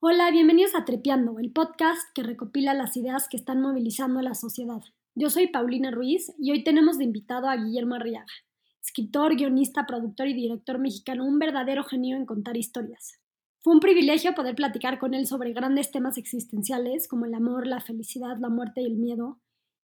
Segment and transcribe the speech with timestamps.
[0.00, 4.34] Hola, bienvenidos a Trepeando, el podcast que recopila las ideas que están movilizando a la
[4.34, 4.80] sociedad.
[5.16, 8.32] Yo soy Paulina Ruiz y hoy tenemos de invitado a Guillermo Arriaga,
[8.80, 13.18] escritor, guionista, productor y director mexicano, un verdadero genio en contar historias.
[13.58, 17.80] Fue un privilegio poder platicar con él sobre grandes temas existenciales como el amor, la
[17.80, 19.40] felicidad, la muerte y el miedo,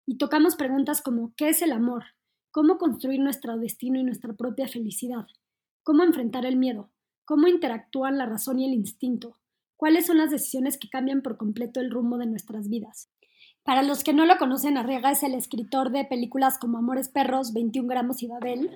[0.06, 2.04] y tocamos preguntas como ¿qué es el amor?
[2.52, 5.26] ¿Cómo construir nuestro destino y nuestra propia felicidad?
[5.82, 6.92] ¿Cómo enfrentar el miedo?
[7.24, 9.40] ¿Cómo interactúan la razón y el instinto?
[9.76, 13.10] ¿Cuáles son las decisiones que cambian por completo el rumbo de nuestras vidas?
[13.64, 17.54] Para los que no lo conocen, Arriaga es el escritor de películas como Amores Perros,
[17.54, 18.70] 21 gramos y Babel,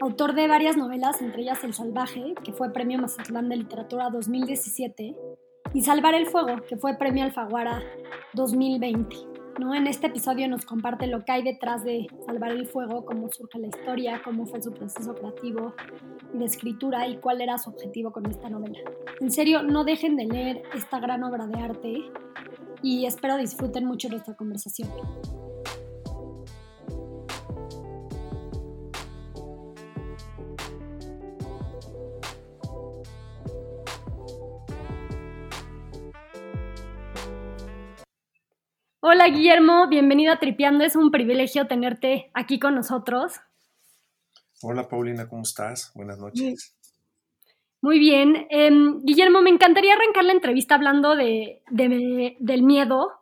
[0.00, 5.16] autor de varias novelas, entre ellas El Salvaje, que fue Premio Mazatlán de Literatura 2017,
[5.74, 7.82] y Salvar el Fuego, que fue Premio Alfaguara
[8.34, 9.29] 2020.
[9.58, 9.74] ¿No?
[9.74, 13.58] En este episodio nos comparte lo que hay detrás de Salvar el Fuego, cómo surge
[13.58, 15.74] la historia, cómo fue su proceso creativo
[16.34, 18.78] y de escritura y cuál era su objetivo con esta novela.
[19.20, 22.02] En serio, no dejen de leer esta gran obra de arte
[22.82, 24.88] y espero disfruten mucho nuestra conversación.
[39.02, 40.84] Hola Guillermo, bienvenido a Tripeando.
[40.84, 43.32] Es un privilegio tenerte aquí con nosotros.
[44.60, 45.90] Hola Paulina, ¿cómo estás?
[45.94, 46.76] Buenas noches.
[47.80, 48.46] Muy bien.
[48.50, 53.12] Em, Guillermo, me encantaría arrancar la entrevista hablando de, del miedo.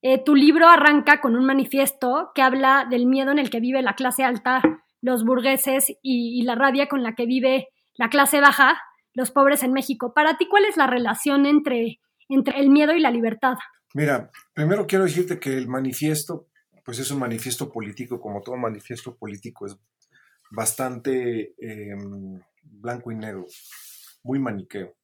[0.00, 3.82] Eh, tu libro arranca con un manifiesto que habla del miedo en el que vive
[3.82, 4.62] la clase alta,
[5.02, 8.80] los burgueses, y, la rabia con la que vive la clase baja,
[9.12, 10.14] los pobres en México.
[10.14, 12.00] Para ti, ¿cuál es la relación entre,
[12.30, 13.56] entre el miedo y la libertad?
[13.96, 16.48] Mira, primero quiero decirte que el manifiesto,
[16.84, 19.78] pues es un manifiesto político, como todo manifiesto político, es
[20.50, 23.46] bastante em, blanco y negro
[24.22, 24.94] muy maniqueo.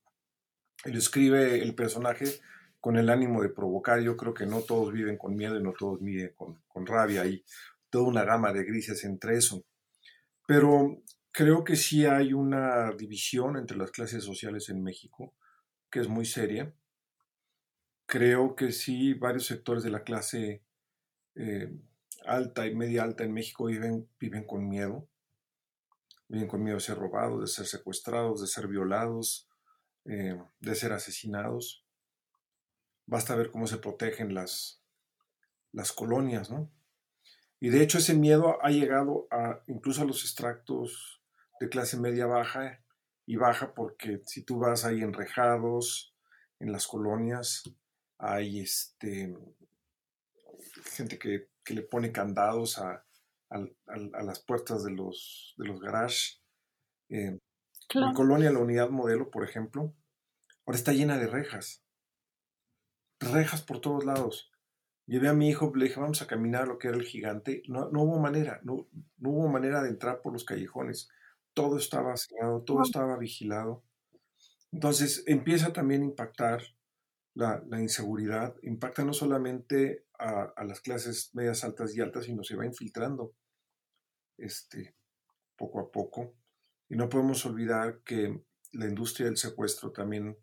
[0.85, 2.27] Lo escribe el personaje
[2.81, 3.99] con el ánimo de provocar.
[4.01, 7.23] Yo creo que no todos viven con miedo y no todos viven con, con rabia.
[7.23, 7.43] Hay
[7.89, 9.65] toda una gama de grises entre eso.
[10.47, 15.33] Pero creo que sí hay una división entre las clases sociales en México,
[15.91, 16.75] que es muy seria.
[18.07, 20.63] Creo que sí varios sectores de la clase
[21.35, 21.73] eh,
[22.27, 25.09] alta y media alta en México viven, viven con miedo
[26.33, 29.51] viven con miedo de ser robados, de ser secuestrados, de ser violados,
[30.07, 31.85] eh, de ser asesinados.
[33.05, 34.83] Basta ver cómo se protegen las,
[35.73, 36.73] las colonias, ¿no?
[37.61, 41.23] Y de hecho ese miedo ha llegado a, incluso a los extractos
[41.61, 42.83] de clase media baja
[43.27, 46.17] y baja porque si tú vas ahí enrejados
[46.61, 47.63] en las colonias,
[48.23, 49.37] hay este,
[50.85, 53.05] gente que, que le pone candados a,
[53.51, 56.41] a las puertas de los, de los garages.
[57.09, 57.39] Eh,
[57.95, 59.93] en Colonia, la unidad modelo, por ejemplo,
[60.65, 61.83] ahora está llena de rejas.
[63.19, 64.51] Rejas por todos lados.
[65.07, 67.65] Llevé a mi hijo, le dije, vamos a caminar lo que era el gigante.
[67.67, 71.09] No, no hubo manera, no, no, hubo manera de entrar por los callejones.
[71.55, 73.83] Todo estaba cerrado, todo estaba vigilado.
[74.71, 76.63] Entonces empieza también a impactar
[77.35, 78.55] la, la inseguridad.
[78.63, 83.35] Impacta no solamente a, a, las clases medias altas y altas, sino se va infiltrando
[84.39, 84.95] este,
[85.57, 86.35] poco a poco.
[86.89, 90.37] Y no podemos olvidar que la industria del secuestro también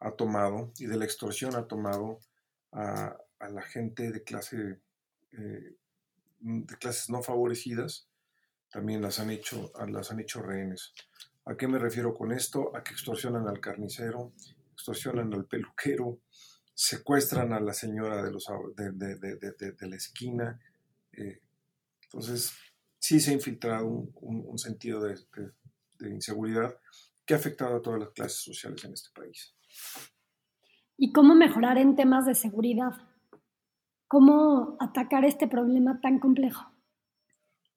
[0.00, 2.20] ha tomado y de la extorsión ha tomado
[2.72, 3.16] a,
[3.50, 4.80] la gente de clase
[5.32, 5.76] eh,
[6.40, 8.08] de clases no favorecidas
[8.70, 10.94] también las han hecho las han hecho rehenes
[11.44, 14.32] a qué me refiero con esto a que extorsionan al carnicero
[14.74, 16.20] extorsionan al peluquero
[16.74, 18.46] secuestran a la señora de los
[18.76, 20.60] de, la esquina
[21.12, 21.40] eh,
[22.04, 22.52] entonces
[23.04, 25.16] sí se ha infiltrado un, sentido de,
[26.08, 26.74] inseguridad
[27.26, 29.54] que ha afectado a todas las clases sociales en este país.
[30.96, 32.92] ¿Y cómo mejorar en temas de seguridad?
[34.08, 36.64] ¿Cómo atacar este problema tan complejo?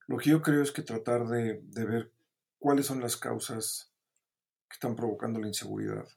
[0.07, 2.13] Lo que yo creo es que tratar de, ver
[2.57, 3.91] cuáles son las causas
[4.69, 6.07] que están provocando la inseguridad,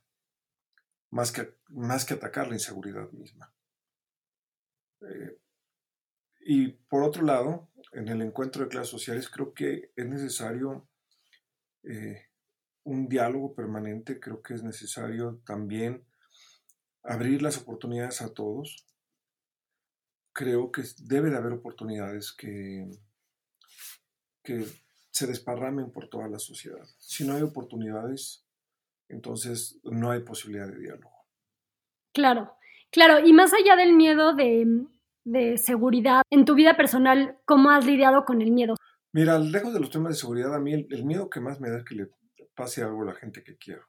[1.10, 3.53] más que, más que atacar la inseguridad misma.
[5.03, 5.39] Eh,
[6.41, 10.89] y por otro lado, en el encuentro de clases sociales creo que es necesario
[11.83, 12.28] eh,
[12.84, 16.07] un diálogo permanente, creo que es necesario también
[17.03, 18.86] abrir las oportunidades a todos.
[20.33, 22.89] Creo que debe de haber oportunidades que,
[24.42, 24.65] que
[25.10, 26.86] se desparramen por toda la sociedad.
[26.98, 28.47] Si no hay oportunidades,
[29.10, 31.12] entonces no hay posibilidad de diálogo.
[32.12, 32.57] Claro,
[32.91, 34.86] claro, y más allá del miedo de
[35.24, 38.74] de seguridad en tu vida personal, ¿cómo has lidiado con el miedo?
[39.12, 41.78] Mira, lejos de los temas de seguridad, a mí el, miedo que más me da
[41.78, 42.10] es que le
[42.54, 43.84] pase algo a la gente que quiero.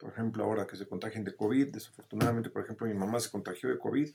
[0.00, 3.78] ejemplo, ahora que se contagien de COVID, desafortunadamente, por ejemplo, mi mamá se contagió de
[3.78, 4.10] COVID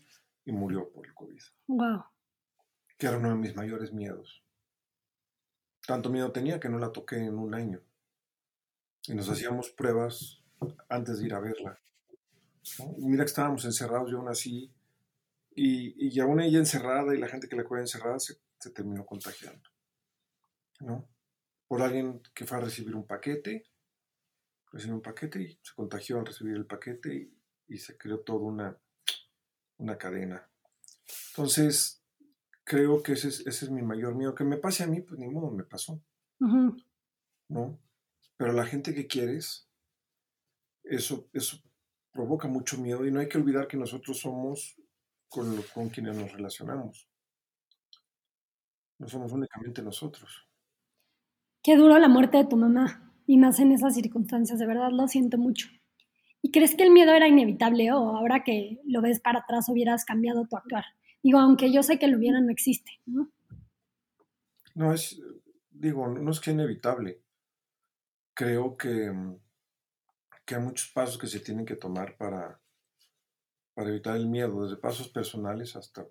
[0.46, 1.42] y murió por el COVID.
[1.68, 2.04] Wow.
[2.98, 4.44] Que era uno de mis mayores miedos.
[5.88, 7.82] Tanto miedo tenía que no la toqué en un año.
[9.08, 10.44] Y nos hacíamos pruebas
[10.90, 11.80] antes de ir a verla.
[12.98, 14.70] Mira que estábamos encerrados, yo aún así,
[15.56, 19.06] y, y aún ella encerrada y la gente que la cuida encerrada se, se terminó
[19.06, 19.70] contagiando.
[20.82, 21.08] ¿no?
[21.70, 23.64] Por alguien que fue a recibir un paquete,
[24.74, 28.42] recibió un paquete y se contagió al recibir el paquete y, y se creó toda
[28.42, 28.78] una,
[29.78, 30.50] una cadena.
[31.30, 31.97] Entonces,
[32.68, 34.36] creo que ese es, ese es mi mayor miedo.
[34.36, 36.02] Que me pase a mí, pues ni modo, me pasó.
[36.42, 36.76] Ujú.
[37.50, 37.80] ¿no?
[38.36, 39.70] Pero la gente que quieres,
[40.84, 41.58] eso, eso
[42.12, 44.76] provoca mucho miedo y no hay que olvidar que nosotros somos
[45.30, 47.08] con, lo- con quienes nos relacionamos.
[49.00, 50.48] No somos únicamente nosotros.
[51.64, 55.08] Qué duro la muerte de tu mamá, y más en esas circunstancias, de verdad lo
[55.08, 55.68] siento mucho.
[56.42, 60.06] ¿Y crees que el miedo era inevitable o ahora que lo ves para atrás hubieras
[60.06, 60.86] cambiado tu actuar?
[61.28, 64.94] Digo, aunque yo sé que lo hubiera no existe, ¿no?
[64.94, 65.22] Es,
[65.70, 67.22] digo, no es que inevitable.
[68.34, 69.38] Creo que, mm,
[70.46, 72.62] que hay muchos pasos que se tienen que tomar para,
[73.74, 76.08] para evitar el miedo, desde pasos personales hasta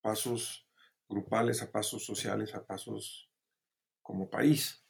[0.00, 0.64] pasos
[1.08, 3.28] grupales, a pasos sociales, a pasos
[4.00, 4.86] como país.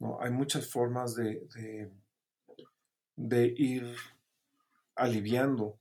[0.00, 0.20] ¿no?
[0.20, 1.90] Hay muchas formas de, de,
[3.16, 3.96] de ir
[4.96, 5.80] aliviando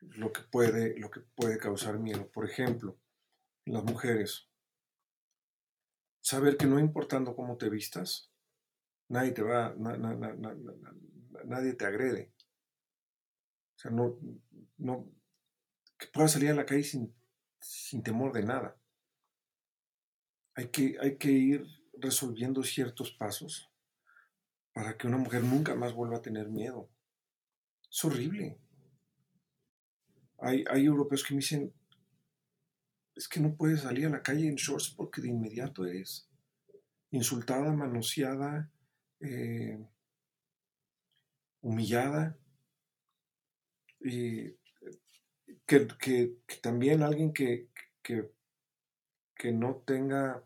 [0.00, 2.30] lo que, puede, lo que puede causar miedo.
[2.30, 2.98] Por ejemplo,
[3.64, 4.48] las mujeres,
[6.20, 8.30] saber que no importando cómo te vistas,
[9.08, 12.32] nadie te va, na- na- na- na- na- na- nadie te agrede.
[13.76, 14.18] O sea, no,
[14.78, 15.10] no,
[15.98, 17.14] que salir a la calle sin,
[17.60, 18.76] sin temor de nada.
[20.54, 23.70] Hay que, hay que ir resolviendo ciertos pasos
[24.72, 26.88] para que una mujer nunca más vuelva a tener miedo.
[27.90, 28.60] Es horrible.
[30.38, 31.72] Hay, europeos que me dicen,
[33.14, 36.28] es que no puedes salir a la calle en shorts porque de inmediato eres
[37.10, 38.70] insultada, manoseada,
[39.20, 39.78] eh,
[41.60, 42.38] humillada.
[44.00, 44.54] Y
[45.66, 47.68] que, también alguien que,
[48.02, 48.32] que,
[49.52, 50.44] no tenga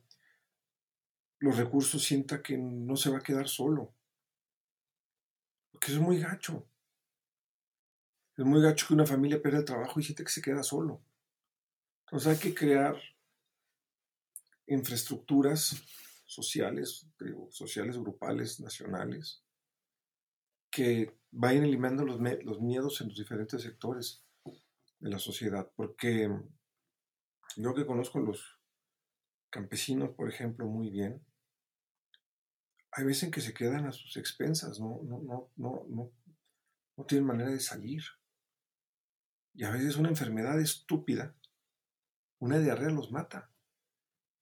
[1.38, 3.94] los recursos sienta que no se va a quedar solo.
[5.70, 6.66] Porque es muy gacho.
[8.36, 11.02] Es muy gacho que una familia pierda el trabajo y siente que se queda solo.
[12.06, 12.96] Entonces hay que crear
[14.66, 15.82] infraestructuras
[16.26, 17.06] sociales,
[17.50, 19.42] sociales, grupales, nacionales,
[20.70, 24.24] que vayan eliminando los miedos en los diferentes sectores
[24.98, 25.70] de la sociedad.
[25.76, 26.30] Porque
[27.56, 28.60] yo que conozco a los
[29.50, 31.22] campesinos, por ejemplo, muy bien,
[32.92, 36.12] hay veces en que se quedan a sus expensas, no, no, no, no, no,
[36.96, 38.02] no tienen manera de salir.
[39.54, 41.34] Y a veces una enfermedad estúpida,
[42.38, 43.50] una diarrea los mata.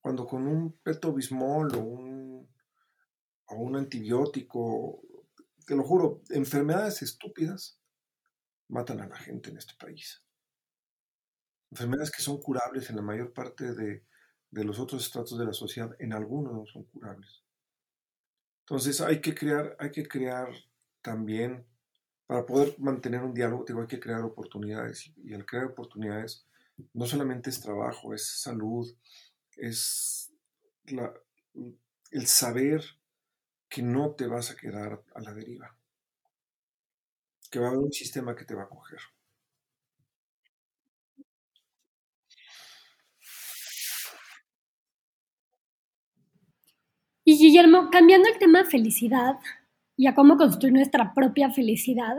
[0.01, 2.49] Cuando con un petobismol o un,
[3.47, 5.03] o un antibiótico,
[5.67, 7.79] te lo juro, enfermedades estúpidas
[8.69, 10.23] matan a la gente en este país.
[11.71, 14.05] Enfermedades que son curables en la mayor parte de,
[14.51, 17.45] de los otros estratos de la sociedad, en algunos no son curables.
[18.61, 20.49] Entonces hay que crear, hay que crear
[21.03, 21.67] también,
[22.31, 25.13] para poder mantener un diálogo, digo, hay que crear oportunidades.
[25.25, 26.47] Y al crear oportunidades,
[26.95, 28.89] no solamente es trabajo, es salud,
[29.57, 30.33] es
[32.13, 32.85] el saber
[33.69, 35.77] que no te vas a quedar a la deriva,
[37.51, 39.01] que va a haber un sistema que te va a coger.
[47.25, 49.41] Y Guillermo, cambiando el tema felicidad
[50.01, 52.17] y a cómo construir nuestra propia felicidad,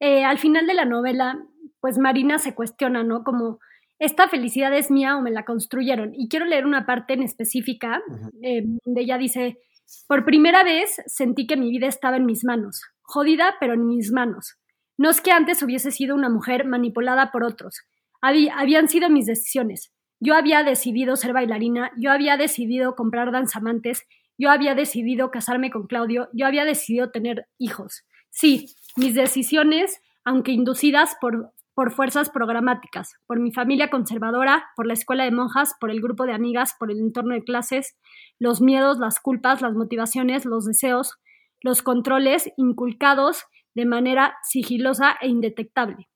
[0.00, 1.38] eh, al final de la novela,
[1.80, 3.24] pues Marina se cuestiona, ¿no?
[3.24, 3.58] Como,
[3.98, 6.12] ¿esta felicidad es mía o me la construyeron?
[6.14, 8.02] Y quiero leer una parte en específica
[8.42, 9.58] eh, donde ella dice,
[10.06, 14.12] por primera vez sentí que mi vida estaba en mis manos, jodida, pero en mis
[14.12, 14.56] manos.
[14.98, 17.80] No es que antes hubiese sido una mujer manipulada por otros,
[18.22, 19.92] Habí- habían sido mis decisiones.
[20.20, 24.04] Yo había decidido ser bailarina, yo había decidido comprar danzamantes,
[24.38, 28.04] yo había decidido casarme con Claudio, yo había decidido tener hijos.
[28.30, 28.66] Sí,
[28.96, 35.24] mis decisiones, aunque inducidas por, por fuerzas programáticas, por mi familia conservadora, por la escuela
[35.24, 37.96] de monjas, por el grupo de amigas, por el entorno de clases,
[38.38, 41.18] los miedos, las culpas, las motivaciones, los deseos,
[41.62, 46.08] los controles inculcados de manera sigilosa e indetectable.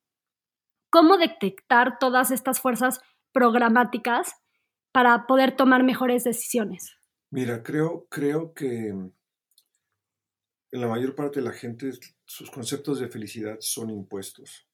[0.91, 3.01] ¿Cómo detectar todas estas fuerzas
[3.33, 4.35] programáticas
[4.93, 7.00] para poder tomar mejores decisiones?
[7.33, 9.15] Mira, creo, creo que en
[10.73, 11.93] la mayor parte de la gente
[12.25, 14.67] sus conceptos de felicidad son impuestos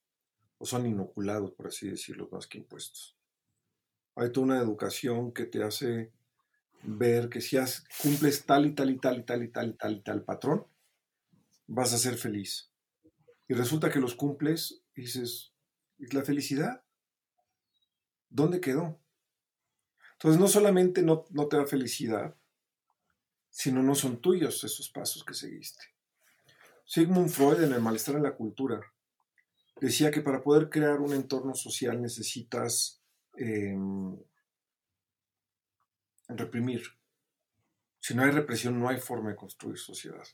[0.57, 3.15] o son inoculados, por así decirlo, más que impuestos.
[4.15, 6.13] Hay toda una educación que te hace
[6.83, 7.59] ver que si
[8.03, 10.67] cumples tal y tal y tal y tal y tal y tal y tal patrón,
[11.67, 12.71] vas a ser feliz.
[13.49, 15.53] Y resulta que los cumples y dices,
[15.99, 16.83] ¿y la felicidad?
[18.31, 18.99] ¿Dónde quedó?
[20.13, 22.35] Entonces no solamente no, no te da felicidad,
[23.57, 25.83] sino no son tuyos esos pasos que seguiste.
[26.85, 28.83] Sigmund Freud en El malestar en la cultura
[29.81, 33.01] decía que para poder crear un entorno social necesitas
[33.35, 34.15] em,
[36.29, 36.83] reprimir.
[37.99, 40.27] Si no hay represión, no hay forma de construir sociedad.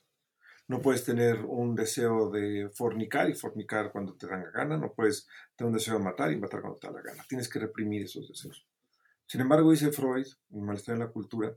[0.67, 4.77] No puedes tener un deseo de fornicar y fornicar cuando te dan la gana.
[4.77, 7.25] No puedes tener un deseo de matar y matar cuando te da la gana.
[7.29, 8.67] Tienes que reprimir esos deseos.
[9.29, 11.57] Sin embargo, dice Freud, en Malestar en la Cultura,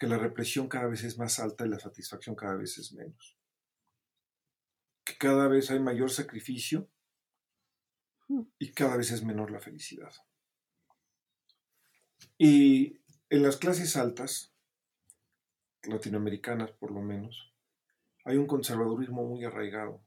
[0.00, 3.36] que la represión cada vez es más alta y la satisfacción cada vez es menos.
[5.04, 6.88] Que cada vez hay mayor sacrificio
[8.58, 10.10] y cada vez es menor la felicidad.
[12.38, 14.54] Y en las clases altas,
[15.82, 17.52] latinoamericanas por lo menos,
[18.24, 20.02] hay un conservadurismo muy arraigado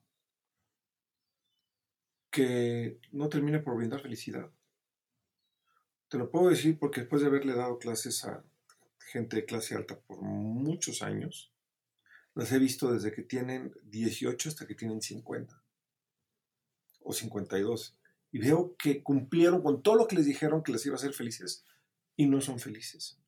[2.32, 4.50] que no termina por brindar felicidad.
[6.08, 8.44] Te lo puedo decir porque después de haberle dado clases a
[9.14, 11.54] gente de clase alta por muchos años,
[12.34, 15.64] las he visto desde que tienen 18 hasta que tienen 50
[17.02, 17.96] o 52.
[18.32, 21.14] Y veo que cumplieron con todo lo que les dijeron que les iba a hacer
[21.14, 21.64] felices
[22.16, 23.20] y no son felices.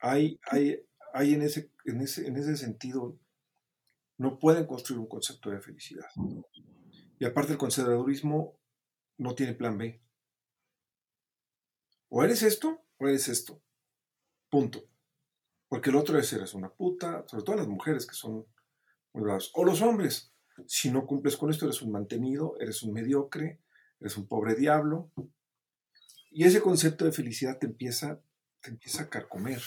[0.00, 0.80] Hay, hay,
[1.12, 3.18] hay en, ese, en, ese, en ese sentido,
[4.16, 6.08] no pueden construir un concepto de felicidad.
[7.18, 8.58] Y aparte el conservadurismo
[9.18, 10.00] no tiene plan B.
[12.08, 13.60] O eres esto o eres esto.
[14.52, 14.86] Punto.
[15.66, 18.44] Porque el otro es eres una puta, sobre todo las mujeres que son
[19.14, 19.50] muy bravas.
[19.54, 20.30] O los hombres.
[20.66, 23.60] Si no cumples con esto, eres un mantenido, eres un mediocre,
[23.98, 25.10] eres un pobre diablo.
[26.30, 28.20] Y ese concepto de felicidad te empieza,
[28.60, 29.62] te empieza a carcomer.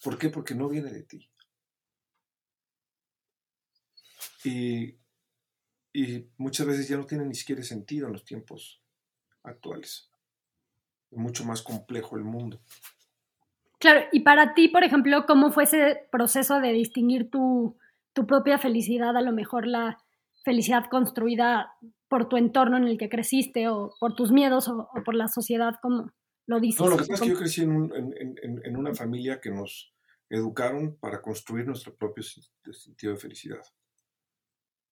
[0.00, 0.28] ¿Por qué?
[0.28, 1.28] Porque no viene de ti.
[4.44, 4.96] Y,
[5.92, 8.80] y muchas veces ya no tiene ni siquiera sentido en los tiempos
[9.42, 10.08] actuales.
[11.10, 12.62] Es mucho más complejo el mundo.
[13.82, 17.76] Claro, y para ti, por ejemplo, ¿cómo fue ese proceso de distinguir tu,
[18.28, 19.98] propia felicidad, a lo mejor la
[20.44, 21.72] felicidad construida
[22.06, 25.80] por tu entorno en el que creciste o por tus miedos o, por la sociedad,
[25.82, 26.12] como
[26.46, 26.80] lo dices?
[26.80, 29.92] No, lo que pasa es que yo crecí en, una familia que nos
[30.30, 33.64] educaron para construir nuestro propio sentido de felicidad.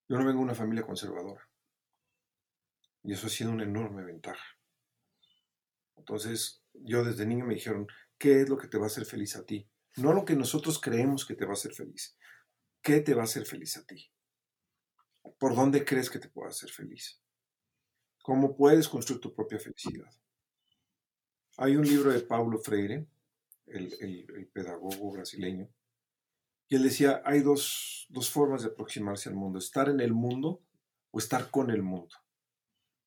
[0.09, 1.49] Yo no vengo de una familia conservadora.
[3.05, 4.45] Y eso ha sido una enorme ventaja.
[5.97, 7.87] Entonces, yo desde niño me dijeron,
[8.21, 9.67] qué es lo que te va a hacer feliz a ti.
[9.97, 12.17] No lo que nosotros creemos que te va a hacer feliz.
[12.83, 14.13] ¿Qué te va a hacer feliz a ti?
[15.39, 17.21] ¿Por dónde crees que te pueda hacer feliz?
[18.23, 20.13] ¿Cómo puedes construir tu propia felicidad?
[21.57, 23.07] Hay un libro de Paulo Freire,
[23.67, 25.71] el, pedagogo brasileño,
[26.69, 30.63] y él decía, hay dos, dos formas de aproximarse al mundo, estar en el mundo
[31.11, 32.17] o estar con el mundo.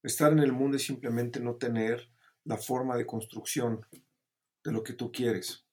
[0.01, 2.09] Estar en el mundo es simplemente no tener
[2.43, 3.85] la forma de construcción
[4.63, 5.65] de lo que tú quieres.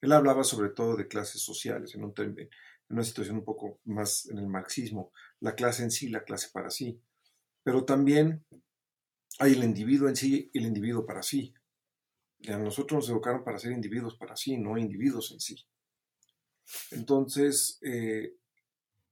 [0.00, 2.04] Él hablaba sobre todo de clases sociales, en,
[2.90, 6.70] una situación un poco más en el marxismo, la clase en sí, la clase para
[6.70, 7.00] sí.
[7.62, 8.44] Pero también
[9.38, 11.54] hay el individuo en sí y el individuo para sí.
[12.48, 15.66] a nosotros nos educaron para ser individuos para sí, no individuos en sí.
[16.90, 18.36] Entonces, eh,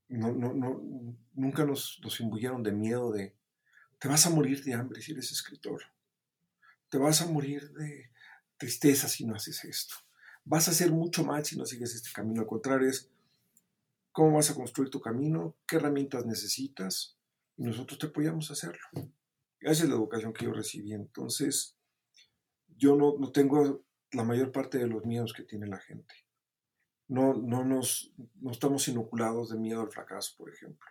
[0.09, 3.35] nunca nos, nos imbuyeron de miedo de,
[3.99, 5.82] te vas a morir de hambre si eres escritor.
[6.88, 8.12] Te vas a morir de,
[8.62, 9.97] tristeza si no haces esto.
[10.45, 12.42] Vas a hacer mucho mal si no sigues este camino.
[12.42, 13.11] Al contrario, es
[14.12, 17.19] cómo vas a construir tu camino, qué herramientas necesitas
[17.57, 18.87] y nosotros te apoyamos a hacerlo.
[19.59, 20.92] Esa es la educación que yo recibí.
[20.92, 21.76] Entonces,
[22.76, 26.14] yo no, no tengo la mayor parte de los miedos que tiene la gente.
[27.09, 30.88] No, no, nos, no estamos inoculados de miedo al fracaso, por ejemplo.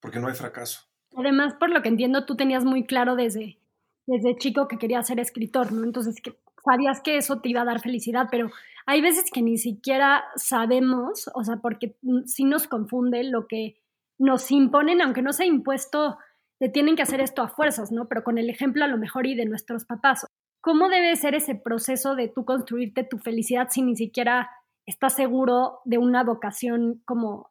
[0.00, 0.80] Porque no hay fracaso.
[1.16, 3.58] Además, por lo que entiendo, tú tenías muy claro desde,
[4.06, 5.84] desde chico que querías ser escritor, ¿no?
[5.84, 8.50] Entonces, que sabías que eso te iba a dar felicidad, pero
[8.86, 13.76] hay veces que ni siquiera sabemos, o sea, porque sí nos confunde lo que
[14.18, 16.18] nos imponen, aunque no sea impuesto,
[16.58, 18.06] te tienen que hacer esto a fuerzas, ¿no?
[18.08, 20.26] Pero con el ejemplo a lo mejor y de nuestros papás.
[20.60, 24.48] ¿Cómo debe ser ese proceso de tú construirte tu felicidad si ni siquiera
[24.86, 27.50] estás seguro de una vocación como,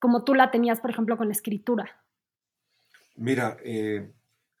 [0.00, 2.04] como tú la tenías, por ejemplo, con la escritura?
[3.14, 4.10] Mira, eh,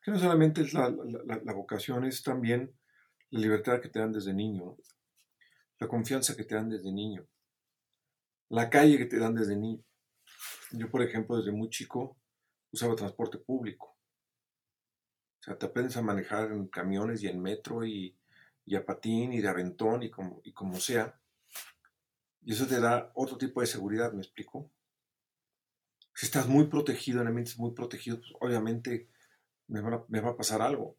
[0.00, 0.90] que no solamente es la,
[1.54, 2.70] vocación, es también
[3.34, 4.76] la libertad que te dan desde niño,
[5.80, 7.26] la confianza que te dan desde niño,
[8.48, 9.82] la calle que te dan desde niño.
[10.70, 12.16] Yo, por ejemplo, desde muy chico
[12.70, 13.98] usaba transporte público.
[15.40, 18.16] O sea, te aprendes a manejar en camiones y en metro y,
[18.72, 21.18] a patín y de aventón y como, y como sea.
[22.42, 24.70] Y eso te da otro tipo de seguridad, ¿me explico?
[26.14, 29.08] Si estás muy protegido, en ambientes muy protegidos, pues obviamente
[29.66, 30.96] me va, me va a pasar algo.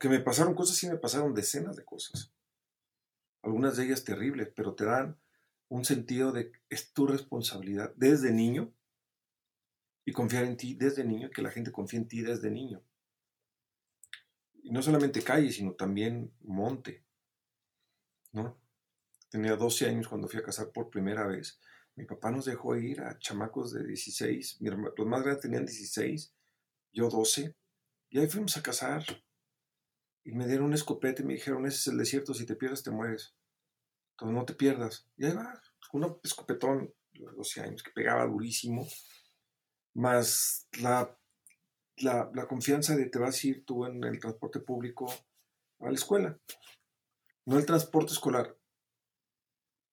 [0.00, 2.32] Que me pasaron cosas, sí me pasaron decenas de cosas.
[3.42, 5.16] Algunas de ellas terribles, pero te dan
[5.68, 8.74] un sentido de es tu responsabilidad desde niño
[10.04, 12.82] y confiar en ti desde niño, que la gente confíe en ti desde niño.
[14.62, 17.04] Y no solamente calle, sino también monte.
[18.32, 18.60] ¿no?
[19.28, 21.60] Tenía 12 años cuando fui a casar por primera vez.
[21.94, 26.32] Mi papá nos dejó ir a chamacos de 16, los más grandes tenían 16,
[26.92, 27.54] yo 12,
[28.10, 29.04] y ahí fuimos a casar.
[30.24, 32.82] Y me dieron un escopete y me dijeron, ese es el desierto, si te pierdes
[32.82, 33.34] te mueres.
[34.12, 35.06] Entonces no te pierdas.
[35.16, 35.60] Y ahí va,
[35.92, 38.86] un escopetón de 12 años que pegaba durísimo,
[39.94, 41.18] más la,
[41.96, 45.12] la, confianza de te vas a ir tú en el transporte público
[45.80, 46.38] a la escuela.
[47.46, 48.56] No el transporte escolar.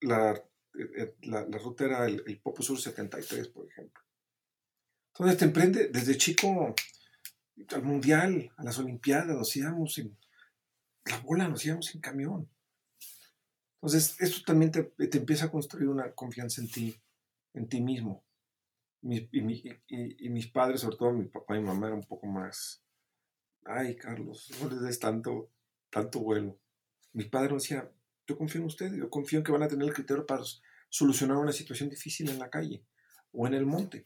[0.02, 4.04] La, eh, eh, la ruta era el, el Popo Sur 73, por ejemplo.
[5.14, 6.76] Entonces te emprende desde chico
[7.74, 10.18] al mundial, a las olimpiadas, nos íbamos en
[11.06, 12.50] la bola, nos íbamos en camión.
[13.76, 16.96] Entonces, esto también te, empieza a construir una confianza en ti,
[17.54, 18.24] en ti mismo.
[19.02, 22.84] y, mis padres, sobre todo mi papá y mi mamá, eran un poco más,
[23.66, 25.50] ay, Carlos, no les des tanto,
[25.90, 26.58] tanto vuelo.
[27.14, 27.90] Mi padre me decía,
[28.28, 30.44] yo confío en ustedes, yo confío en que van a tener el criterio para
[30.90, 32.84] solucionar una situación difícil en la calle
[33.32, 34.06] o en el monte.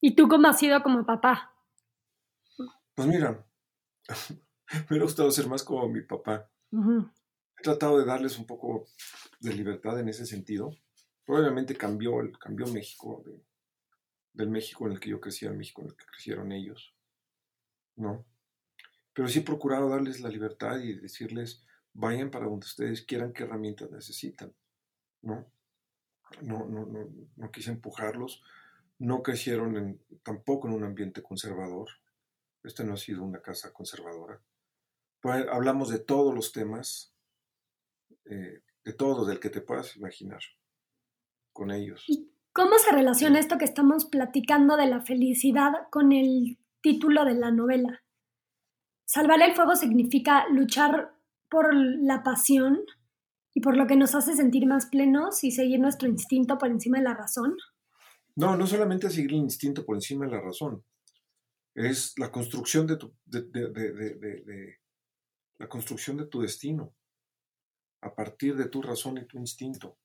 [0.00, 1.57] ¿Y tú cómo has sido como papá?
[2.98, 3.30] Pues mira,
[4.72, 6.50] me hubiera gustado ser más como mi papá.
[6.72, 8.88] He tratado de darles un poco
[9.38, 10.72] de libertad en ese sentido.
[11.24, 13.22] Probablemente cambió, cambió México,
[14.32, 16.92] del México en el que yo crecí al México en el que crecieron ellos.
[17.94, 18.26] ¿No?
[19.12, 23.44] Pero sí he procurado darles la libertad y decirles, vayan para donde ustedes quieran, qué
[23.44, 24.52] herramientas necesitan.
[25.22, 25.46] ¿No?
[26.42, 28.42] No, no, no, no quise empujarlos.
[28.98, 31.90] No crecieron en, tampoco en un ambiente conservador.
[32.62, 34.40] Esta no ha sido una casa conservadora.
[35.20, 37.14] Pues, hablamos de todos los temas,
[38.24, 40.40] eh, de todo, del que te puedas imaginar
[41.52, 42.04] con ellos.
[42.06, 47.34] ¿Y cómo se relaciona esto que estamos platicando de la felicidad con el título de
[47.34, 48.02] la novela?
[49.04, 51.14] Salvar el fuego significa luchar
[51.48, 52.84] por la pasión
[53.54, 56.98] y por lo que nos hace sentir más plenos y seguir nuestro instinto por encima
[56.98, 57.56] de la razón.
[58.36, 60.84] No, no solamente seguir el instinto por encima de la razón,
[61.78, 64.78] es la construcción de tu, de,
[65.58, 66.94] la construcción de tu destino
[68.02, 69.96] a partir de tu razón y tu instinto.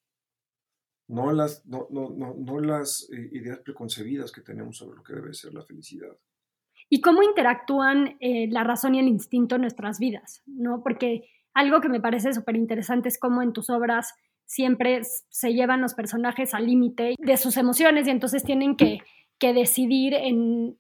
[1.07, 5.33] No las, no, no, no, las eh, ideas preconcebidas que tenemos sobre lo que debe
[5.33, 6.15] ser la felicidad.
[6.89, 10.43] ¿Y cómo interactúan eh, la razón y el instinto en nuestras vidas?
[10.45, 10.81] ¿no?
[10.81, 14.13] Porque algo que me parece súper interesante es cómo en tus obras
[14.45, 18.99] siempre se llevan los personajes al límite de sus emociones y entonces tienen que,
[19.39, 20.77] que decidir en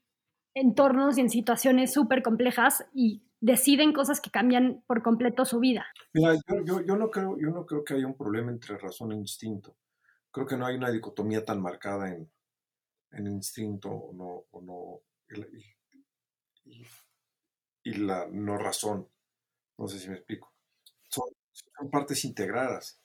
[0.53, 5.85] entornos y en situaciones súper complejas y deciden cosas que cambian por completo su vida.
[6.13, 6.35] Mira,
[6.65, 9.75] yo, yo, no creo, yo no creo que haya un problema entre razón e instinto.
[10.31, 12.31] Creo que no hay una dicotomía tan marcada en,
[13.11, 15.01] en instinto o no, o no
[17.83, 19.09] y, la no razón.
[19.77, 20.53] No sé si me explico.
[21.09, 23.01] Son, son, partes integradas.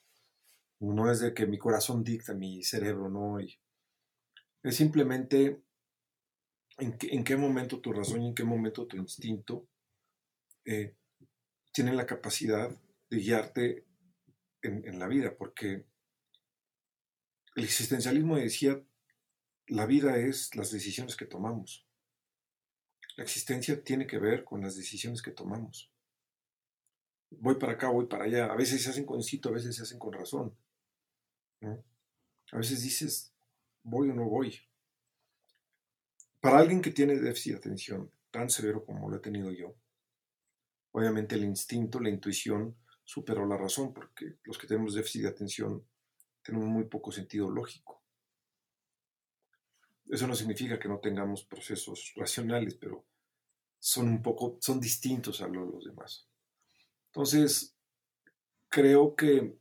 [0.80, 3.38] No es de que mi corazón dicta mi cerebro, no.
[3.40, 5.62] es simplemente
[6.78, 9.68] en, en qué momento tu razón y en qué momento tu instinto
[10.64, 10.94] eh,
[11.72, 12.70] tienen la capacidad
[13.08, 13.86] de guiarte
[14.62, 15.86] en, la vida, porque
[17.54, 18.82] el existencialismo decía,
[19.66, 21.86] la vida es las decisiones que tomamos.
[23.16, 25.90] La existencia tiene que ver con las decisiones que tomamos.
[27.30, 28.46] Voy para acá, voy para allá.
[28.46, 30.56] A veces se hacen con instinto, a veces se hacen con razón.
[31.62, 33.32] A veces dices,
[33.82, 34.67] voy o no voy.
[36.40, 39.76] Para alguien que tiene déficit de atención tan severo como lo he tenido yo,
[40.92, 45.86] Obviamente el instinto, la intuición superó la razón, porque los que tenemos déficit de atención
[46.42, 48.02] tenemos muy poco sentido lógico.
[50.06, 53.06] Eso no significa que no tengamos procesos racionales, pero
[53.78, 56.26] son un poco, son distintos a los demás.
[57.12, 57.76] Entonces,
[58.68, 59.58] creo que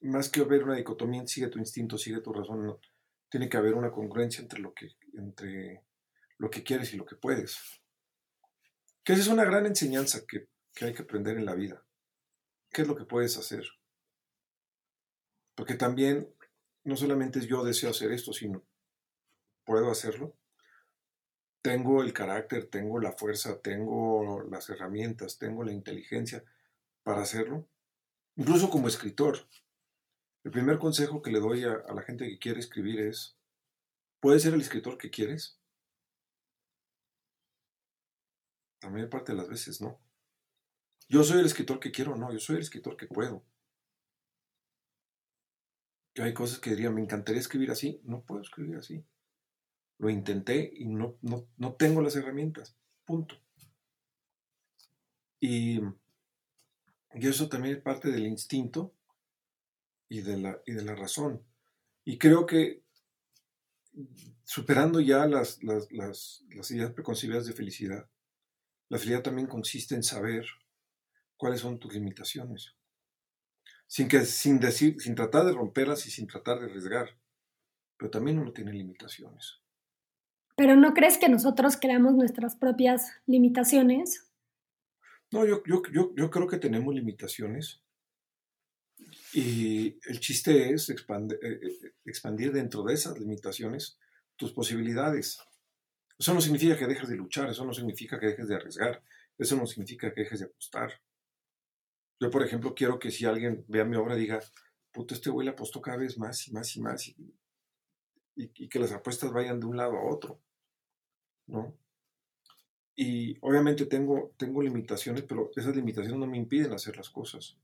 [0.00, 2.78] más que haber una dicotomía, sigue tu instinto, sigue tu razón,
[3.28, 5.84] tiene que haber una congruencia entre lo que, entre
[6.42, 7.58] lo que quieres y lo que puedes.
[9.04, 11.84] Que esa es una gran enseñanza que que hay que aprender en la vida.
[12.70, 13.64] ¿Qué es lo que puedes hacer?
[15.54, 16.34] Porque también
[16.84, 18.64] no solamente yo deseo hacer esto, sino
[19.64, 20.34] puedo hacerlo.
[21.60, 26.44] Tengo el carácter, tengo la fuerza, tengo las herramientas, tengo la inteligencia
[27.02, 27.68] para hacerlo.
[28.36, 29.46] Incluso como escritor.
[30.42, 33.36] El primer consejo que le doy a, la gente que quiere escribir es,
[34.18, 35.60] ¿puedes ser el escritor que quieres?
[38.82, 40.00] La mayor parte de las veces no.
[41.08, 43.44] Yo soy el escritor que quiero, no, yo soy el escritor que puedo.
[46.14, 49.04] Yo hay cosas que diría, me encantaría escribir así, no puedo escribir así.
[49.98, 52.76] Lo intenté y no, no, tengo las herramientas.
[53.04, 53.36] Punto.
[55.40, 55.80] Y,
[57.14, 58.94] y, eso también es parte del instinto
[60.08, 61.42] y de, la, y de la razón.
[62.04, 62.82] Y creo que
[64.44, 68.08] superando ya las, las, las, las ideas preconcebidas de felicidad,
[68.92, 70.44] la felicidad también consiste en saber
[71.38, 72.74] cuáles son tus limitaciones
[73.86, 77.08] sin, que, sin, decir, sin tratar de romperlas y sin tratar de arriesgar.
[77.96, 79.62] Pero también uno tiene limitaciones.
[80.56, 84.30] ¿Pero no crees que nosotros creamos nuestras propias limitaciones?
[85.30, 87.82] No, yo, yo, yo, yo creo que tenemos limitaciones.
[89.32, 93.98] Y el chiste es expandir, eh, eh, expandir dentro de esas limitaciones
[94.36, 95.38] tus posibilidades.
[96.22, 99.02] Eso no significa que dejes de luchar, eso no significa que dejes de arriesgar,
[99.36, 100.92] eso no significa que dejes de apostar.
[102.20, 104.38] Yo, por ejemplo, quiero que si alguien vea mi obra diga,
[104.92, 108.92] puto, este güey le apostó cada vez más y más y más y, que las
[108.92, 110.40] apuestas vayan de un lado a otro,
[111.48, 111.76] ¿no?
[112.94, 117.58] Y obviamente tengo, tengo limitaciones, pero esas limitaciones no me impiden hacer las cosas.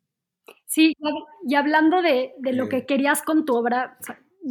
[0.66, 0.96] Sí,
[1.46, 2.68] y hablando de, lo eh.
[2.68, 3.98] que querías con tu obra,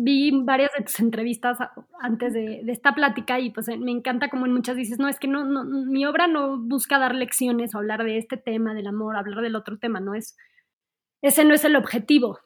[0.03, 1.57] vi varias de tus entrevistas
[1.99, 5.27] antes de, esta plática y pues me encanta como en muchas dices, no, es que
[5.27, 9.15] no, no, mi obra no busca dar lecciones o hablar de este tema, del amor,
[9.15, 10.35] hablar del otro tema, no es,
[11.21, 12.39] ese no es el objetivo.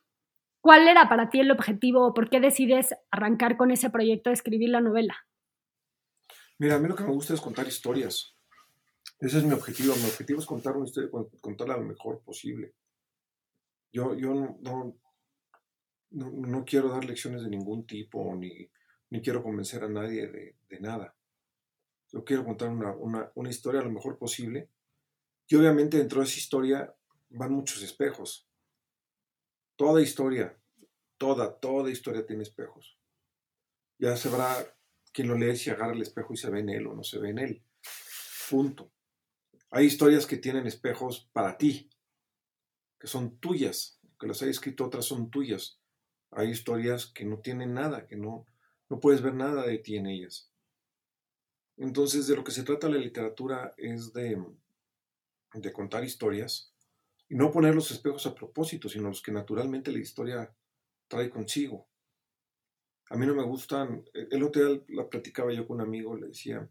[0.62, 4.36] ¿Cuál era para ti el objetivo o por qué decides arrancar con ese proyecto de
[4.36, 5.16] escribir la novela?
[6.60, 8.36] Mira, a mí lo que me gusta es contar historias.
[9.20, 9.96] Ese es mi objetivo.
[9.96, 11.10] Mi objetivo es contar una historia,
[11.42, 12.76] contarla lo mejor posible.
[13.92, 14.60] Yo, yo
[16.12, 18.70] no, quiero dar lecciones de ningún tipo, ni,
[19.22, 21.16] quiero convencer a nadie de, nada.
[22.12, 24.70] Yo quiero contar una, historia lo mejor posible.
[25.48, 26.94] Y obviamente dentro de esa historia
[27.30, 28.48] van muchos espejos.
[29.76, 30.58] Toda historia,
[31.18, 32.98] toda, toda historia tiene espejos.
[33.98, 34.56] Ya sabrá
[35.14, 37.20] quien lo lee si agarra el espejo y se ve en él o no se
[37.20, 37.64] ve en él.
[38.50, 38.92] Punto.
[39.70, 41.90] Hay historias que tienen espejos para ti,
[43.00, 45.81] que son tuyas, que las hay escrito otras son tuyas.
[46.32, 48.48] Hay historias que no tienen nada, que no,
[48.90, 50.50] no puedes ver nada de ti en ellas.
[51.78, 54.42] Entonces, de lo que se trata la literatura es de,
[55.54, 56.74] de contar historias
[57.28, 60.56] y no poner los espejos a propósito, sino los que naturalmente la historia
[61.08, 61.88] trae consigo.
[63.10, 66.28] A mí no me gustan, el otro día la platicaba yo con un amigo, le
[66.28, 66.70] decía,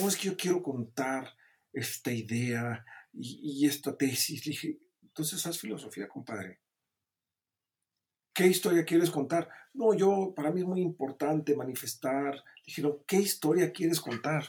[0.00, 1.36] oh, es que yo quiero contar
[1.72, 4.46] esta idea y, y esta tesis.
[4.46, 6.63] Le dije, entonces haz filosofía, compadre.
[8.34, 9.48] ¿Qué historia quieres contar?
[9.74, 12.42] No, yo, para mí es muy importante manifestar.
[12.66, 14.44] Dijeron, ¿qué historia quieres contar?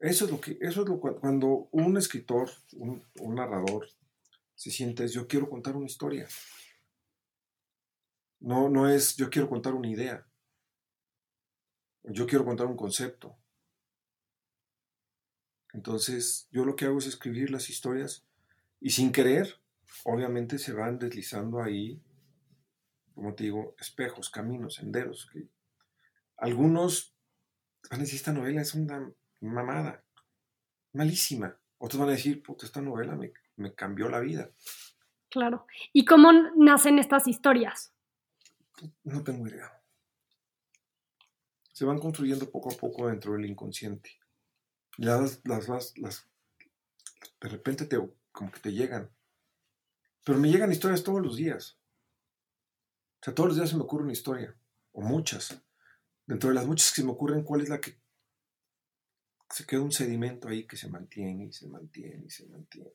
[0.00, 3.88] Eso es lo que, eso es lo cuando un escritor, un, narrador,
[4.56, 6.26] se siente es yo quiero contar una historia.
[8.40, 10.26] No, no es yo quiero contar una idea.
[12.02, 13.36] Yo quiero contar un concepto.
[15.72, 18.24] Entonces, yo lo que hago es escribir las historias
[18.80, 19.60] y sin querer
[20.04, 22.00] obviamente se van deslizando ahí,
[23.14, 25.28] como te digo, espejos, caminos, senderos.
[25.32, 25.48] Que
[26.36, 27.14] algunos
[27.90, 30.04] van a decir, esta novela es una mamada,
[30.92, 31.58] malísima.
[31.78, 34.50] Otros van a decir, puta, esta novela me, me cambió la vida.
[35.30, 35.66] Claro.
[35.92, 37.92] ¿Y cómo nacen estas historias?
[39.04, 39.72] No tengo idea.
[41.72, 44.18] Se van construyendo poco a poco dentro del inconsciente.
[44.96, 46.28] Las, las, las, las
[47.40, 47.98] de repente te,
[48.32, 49.10] como que te llegan.
[50.28, 51.78] Pero me llegan historias todos los días.
[53.18, 54.54] O sea, todos los días se me ocurre una historia,
[54.92, 55.58] o muchas.
[56.26, 57.98] Dentro de las muchas que se me ocurren, ¿cuál es la que
[59.48, 62.90] se queda un sedimento ahí que se mantiene y se mantiene y se mantiene?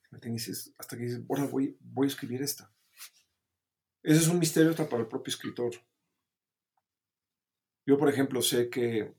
[0.00, 0.36] Se mantiene
[0.78, 2.72] hasta que dices, ahora voy, voy a escribir esta.
[4.04, 5.72] Ese es un misterio hasta para el propio escritor.
[7.84, 9.12] Yo, por ejemplo, sé que,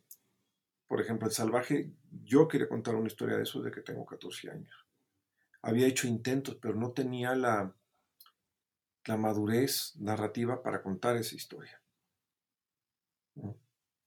[0.87, 1.91] por ejemplo, El Salvaje,
[2.23, 4.86] yo quería contar una historia de eso desde que tengo 14 años
[5.67, 7.75] había hecho intentos, pero no tenía la,
[9.03, 11.81] la madurez narrativa para contar esa historia.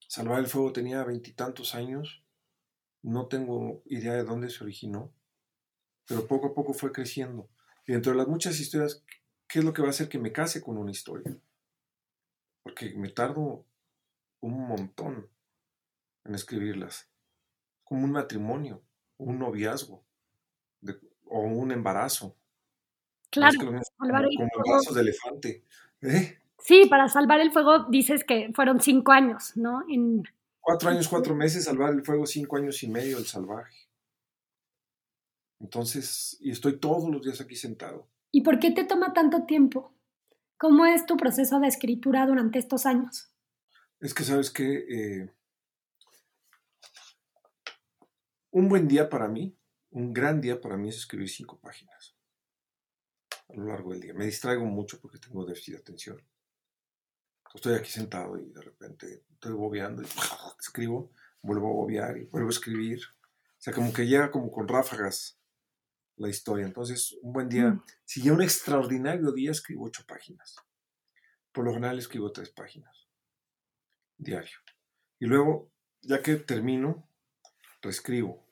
[0.08, 2.24] Salvar el Fuego tenía veintitantos años,
[3.02, 5.12] no tengo idea de dónde se originó,
[6.06, 7.50] pero poco a poco fue creciendo.
[7.86, 9.04] Y dentro de las muchas historias
[9.46, 11.38] ¿qué es lo que va a hacer que me case con una historia?
[12.62, 13.66] Porque me tardo
[14.40, 15.28] un montón
[16.24, 17.10] en escribirlas.
[17.84, 18.82] Como un matrimonio,
[19.18, 20.06] un noviazgo
[21.30, 22.36] o un embarazo.
[23.30, 23.58] Claro,
[23.98, 25.64] salvar el como, de elefante.
[26.02, 26.38] ¿eh?
[26.58, 29.82] Sí, para salvar el fuego dices que fueron cinco años, ¿no?
[29.88, 30.22] En...
[30.60, 33.88] Cuatro años, cuatro meses, salvar el fuego, cinco años y medio el salvaje.
[35.60, 38.08] Entonces, y estoy todos los días aquí sentado.
[38.32, 39.94] ¿Y por qué te toma tanto tiempo?
[40.58, 43.32] ¿Cómo es tu proceso de escritura durante estos años?
[44.00, 45.30] Es que sabes que eh,
[48.50, 49.56] un buen día para mí,
[49.90, 52.16] un gran día para mí es escribir cinco páginas
[53.48, 54.14] a lo largo del día.
[54.14, 56.22] Me distraigo mucho porque tengo déficit de atención.
[57.54, 60.06] Estoy aquí sentado y de repente estoy bobeando y
[60.60, 61.10] escribo,
[61.42, 63.00] vuelvo a bobear y vuelvo a escribir.
[63.02, 65.38] O sea, como que llega como con ráfagas
[66.16, 66.64] la historia.
[66.64, 67.82] Entonces, un buen día, mm.
[68.04, 70.56] si ya un extraordinario día, escribo ocho páginas.
[71.52, 73.10] Por lo general escribo tres páginas
[74.20, 74.58] diario.
[75.18, 75.72] Y luego,
[76.02, 77.08] ya que termino,
[77.82, 78.49] reescribo.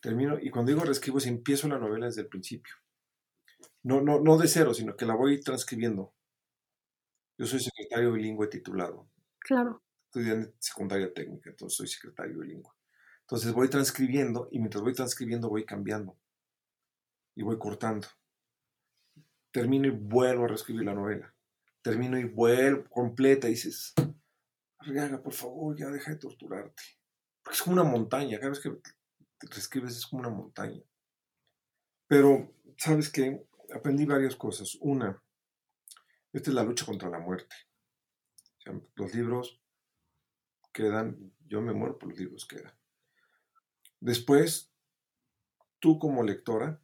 [0.00, 2.74] Termino, y cuando digo reescribo, es empiezo la novela desde el principio.
[3.82, 6.14] No, no, no de cero, sino que la voy transcribiendo.
[7.38, 9.08] Yo soy secretario bilingüe titulado.
[9.38, 9.82] Claro.
[10.06, 12.72] Estudié en secundaria técnica, entonces soy secretario bilingüe.
[13.20, 16.18] Entonces voy transcribiendo y mientras voy transcribiendo voy cambiando
[17.34, 18.08] y voy cortando.
[19.52, 21.34] Termino y vuelvo a reescribir la novela.
[21.82, 23.94] Termino y vuelvo completa y dices,
[24.80, 26.82] Arriaga, por favor, ya deja de torturarte.
[27.42, 28.70] Porque es como una montaña, cada vez que
[29.40, 30.82] te reescribes es como una montaña.
[32.06, 33.46] Pero, ¿sabes qué?
[33.74, 34.76] Aprendí varias cosas.
[34.80, 35.22] Una,
[36.32, 37.54] esta es la lucha contra la muerte.
[38.94, 39.60] los libros
[40.72, 42.72] quedan, yo me muero por los libros quedan.
[43.98, 44.70] Después,
[45.78, 46.80] tú como lectora,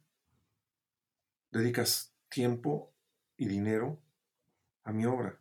[1.51, 2.93] dedicas tiempo
[3.37, 4.01] y dinero
[4.83, 5.39] a mi obra.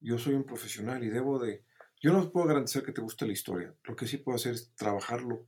[0.00, 1.64] Yo soy un profesional y debo de...
[2.00, 3.74] Yo no puedo garantizar que te guste la historia.
[3.84, 5.46] Lo que sí puedo hacer es trabajarlo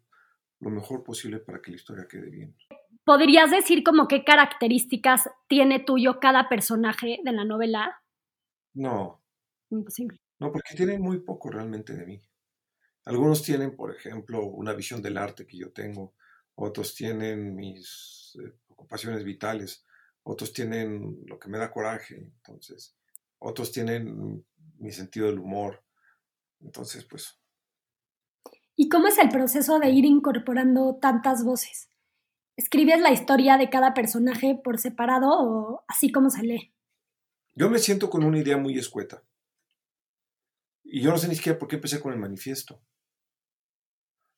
[0.61, 2.57] lo mejor posible para que la historia quede bien.
[3.05, 8.03] ¿Podrías decir como qué características tiene tuyo cada personaje de la novela?
[8.75, 9.23] No.
[9.71, 10.21] Imposible.
[10.39, 12.23] No, porque tienen muy poco realmente de mí.
[13.05, 16.15] Algunos tienen, por ejemplo, una visión del arte que yo tengo.
[16.55, 19.87] Otros tienen mis eh, ocupaciones vitales,
[20.23, 22.97] otros tienen lo que me da coraje, entonces,
[23.39, 24.45] otros tienen
[24.79, 25.83] mi sentido del humor,
[26.61, 27.39] entonces, pues...
[28.81, 31.91] ¿Y cómo es el proceso de ir incorporando tantas voces?
[32.57, 36.73] ¿Escribes la historia de cada personaje por separado o así como se lee?
[37.57, 39.25] Yo me siento con una idea muy escueta.
[40.85, 42.81] Y yo no sé ni siquiera por qué empecé con el manifiesto.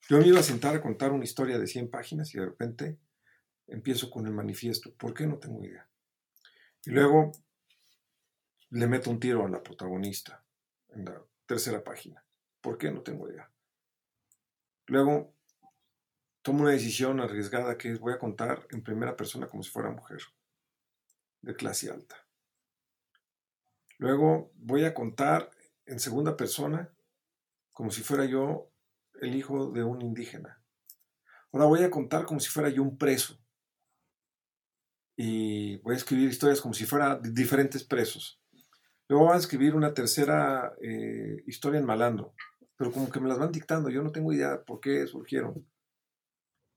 [0.09, 2.99] Yo me iba a sentar a contar una historia de 100 páginas y de repente
[3.67, 4.95] empiezo con el manifiesto.
[4.95, 5.27] ¿Por qué?
[5.27, 5.87] No tengo idea.
[6.87, 7.33] Y luego
[8.71, 10.43] le meto un tiro a la protagonista
[10.89, 12.25] en la tercera página.
[12.63, 12.91] ¿Por qué?
[12.91, 13.51] No tengo idea.
[14.91, 15.37] Luego
[16.43, 19.89] tomo una decisión arriesgada que es voy a contar en primera persona como si fuera
[19.93, 20.21] mujer,
[21.43, 22.17] de clase alta.
[23.99, 25.49] Luego voy a contar
[25.87, 26.93] en segunda persona
[27.71, 28.73] como si fuera yo
[29.21, 30.61] el hijo de un indígena.
[31.53, 33.39] Ahora voy a contar como si fuera yo un preso
[35.15, 38.43] y voy a escribir historias como si fueran diferentes presos.
[39.07, 42.35] Luego voy a escribir una tercera eh, historia en malandro,
[42.81, 45.67] pero como que me las van dictando, yo no tengo idea por qué surgieron.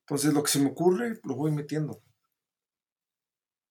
[0.02, 2.04] Entonces lo que se me ocurre lo voy metiendo.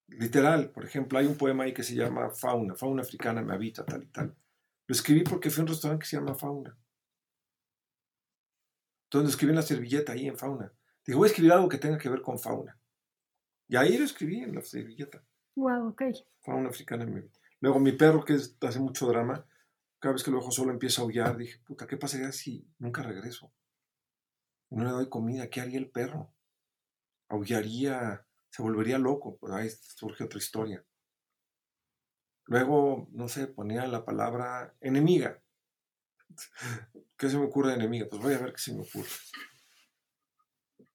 [0.06, 3.84] Literal, por ejemplo, hay un poema ahí que se llama Fauna, Fauna africana me habita,
[3.84, 4.34] tal y tal.
[4.86, 6.74] Lo escribí porque fui a un restaurante que se llama Fauna.
[9.08, 10.72] Entonces escribí en la servilleta ahí en Fauna.
[11.04, 12.80] Dije, voy a escribir algo que tenga que ver con fauna.
[13.68, 15.22] Y ahí lo escribí en la servilleta.
[15.54, 16.02] Wow, ok.
[16.40, 17.06] Fauna africana.
[17.60, 19.44] Luego mi perro, que hace mucho drama,
[20.02, 21.36] cada vez que lo dejo solo empieza a aullar.
[21.36, 23.52] Dije, puta, ¿qué pasaría si nunca regreso?
[24.70, 26.34] No le doy comida, ¿qué haría el perro?
[27.28, 29.36] Aullaría, se volvería loco.
[29.38, 30.84] Pues ahí surge otra historia.
[32.46, 35.40] Luego, no sé, ponía la palabra enemiga.
[37.16, 38.08] ¿Qué se me ocurre de enemiga?
[38.10, 39.08] Pues voy a ver qué se me ocurre.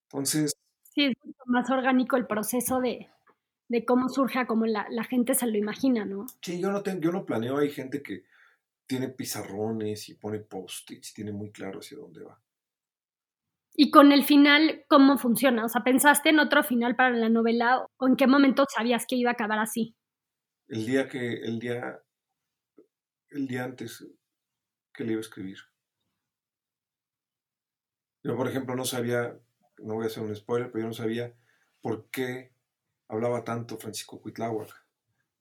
[0.09, 0.51] Entonces,
[0.83, 3.07] Sí, es mucho más orgánico el proceso de,
[3.85, 6.25] cómo surge a cómo la, gente se lo imagina, ¿no?
[6.41, 8.23] Sí, yo no, tengo, yo no planeo, hay gente que
[8.87, 12.41] tiene pizarrones y pone post-its, tiene muy claro hacia dónde va.
[13.73, 15.65] Y con el final, ¿cómo funciona?
[15.65, 19.17] O sea, ¿pensaste en otro final para la novela o en qué momento sabías que
[19.17, 19.95] iba a acabar así?
[20.67, 22.01] El día que, el día,
[23.29, 24.07] el día antes
[24.93, 25.57] que le iba a escribir.
[28.23, 29.39] Yo, por ejemplo, no sabía
[29.79, 31.33] no voy a hacer un spoiler, pero yo no sabía
[31.81, 32.53] por qué
[33.07, 34.69] hablaba tanto Francisco Cuitláhuac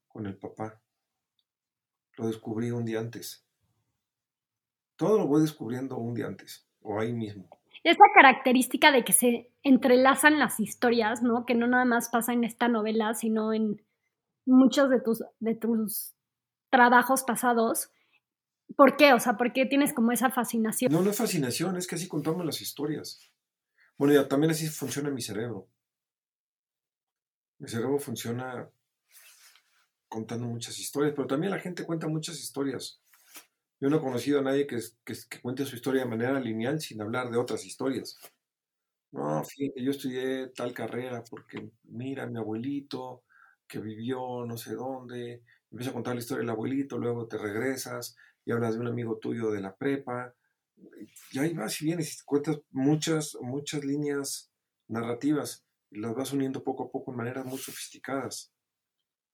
[0.08, 0.80] con el papá.
[2.16, 3.46] Lo descubrí un día antes.
[4.96, 7.48] Todo lo voy descubriendo un día antes, o ahí mismo.
[7.84, 11.44] Esa característica de que se entrelazan las historias, ¿no?
[11.44, 13.82] Que no nada más pasa en esta novela, sino en
[14.46, 16.14] muchos de tus, de tus
[16.70, 17.90] trabajos pasados.
[18.74, 19.12] ¿Por qué?
[19.12, 20.90] O sea, ¿por qué tienes como esa fascinación?
[20.90, 23.30] No, no es fascinación, es que así contamos las historias.
[23.98, 25.68] Bueno, ya también así funciona mi cerebro.
[27.58, 28.68] Mi cerebro funciona
[30.08, 33.00] contando muchas historias, pero también la gente cuenta muchas historias.
[33.80, 34.78] Yo no he conocido a nadie que,
[35.42, 38.18] cuente su historia de manera lineal sin hablar de otras historias.
[39.12, 43.24] No, fíjate, yo estudié tal carrera porque mira, mi abuelito
[43.66, 48.16] que vivió no sé dónde, empieza a contar la historia del abuelito, luego te regresas
[48.44, 50.34] y hablas de un amigo tuyo de la prepa,
[51.32, 54.52] y ahí vas y vienes y cuentas muchas, muchas líneas
[54.88, 58.52] narrativas y las vas uniendo poco a poco en maneras muy sofisticadas.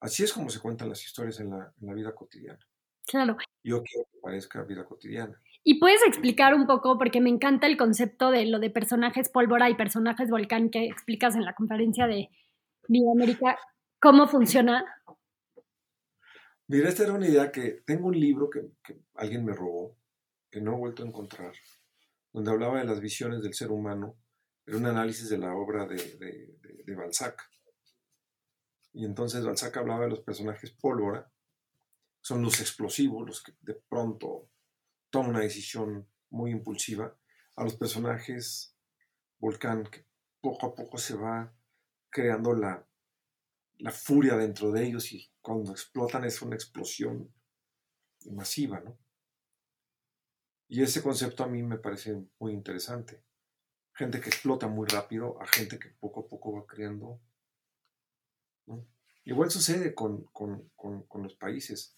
[0.03, 2.59] Así es como se cuentan las historias en la, en la vida cotidiana.
[3.07, 3.37] Claro.
[3.63, 5.41] Yo quiero que parezca vida cotidiana.
[5.65, 9.71] Y puedes explicar un poco, porque me encanta el concepto de lo de personajes pólvora
[9.71, 12.29] y personajes volcán que explicas en la conferencia de
[12.89, 13.57] Vida América,
[14.01, 14.85] cómo funciona.
[16.67, 19.97] Mira, esta era una idea que tengo un libro que, que alguien me robó,
[20.51, 21.53] que no he vuelto a encontrar,
[22.33, 24.17] donde hablaba de las visiones del ser humano,
[24.67, 27.49] era un análisis de la obra de, de, de, Balzac.
[28.93, 31.31] Y entonces Balzac hablaba de los personajes pólvora,
[32.21, 34.49] son los explosivos, los que de pronto
[35.11, 37.17] toman una decisión muy impulsiva,
[37.57, 38.77] a los personajes
[39.39, 40.07] volcán, que
[40.41, 41.53] poco a poco se va
[42.11, 42.87] creando la,
[43.79, 47.33] la furia dentro de ellos y cuando explotan es una explosión
[48.31, 48.99] masiva, ¿no?
[50.69, 53.23] Y ese concepto a mí me parece muy interesante.
[53.93, 57.21] Gente que explota muy rápido a gente que poco a poco va creando.
[59.25, 60.29] Igual sucede con,
[61.15, 61.97] los países.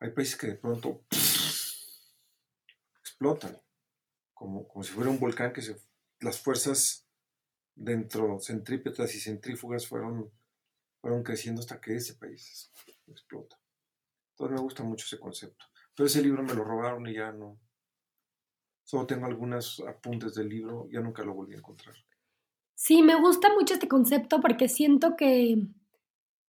[0.00, 1.04] Hay países que de pronto
[3.00, 3.60] explotan,
[4.34, 5.76] como, como si fuera un volcán que se,
[6.20, 7.06] las fuerzas
[7.74, 10.30] dentro, centrípetas y centrífugas fueron,
[11.00, 12.70] fueron creciendo hasta que ese país
[13.06, 13.58] explota.
[14.32, 15.64] Entonces me gusta mucho ese concepto.
[15.94, 17.58] Pero ese libro me lo robaron y ya no,
[18.86, 21.96] Solo tengo algunos apuntes del libro, ya nunca lo volví a encontrar.
[22.76, 25.56] Sí, me gusta mucho este concepto porque siento que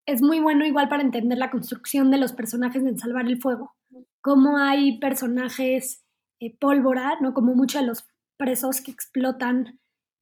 [0.08, 3.76] es muy bueno igual para entender la construcción de los personajes en Salvar el Fuego.
[4.22, 6.04] Cómo hay personajes
[6.39, 7.34] eh, pólvora, ¿no?
[7.34, 9.80] Como muchos de los presos que explotan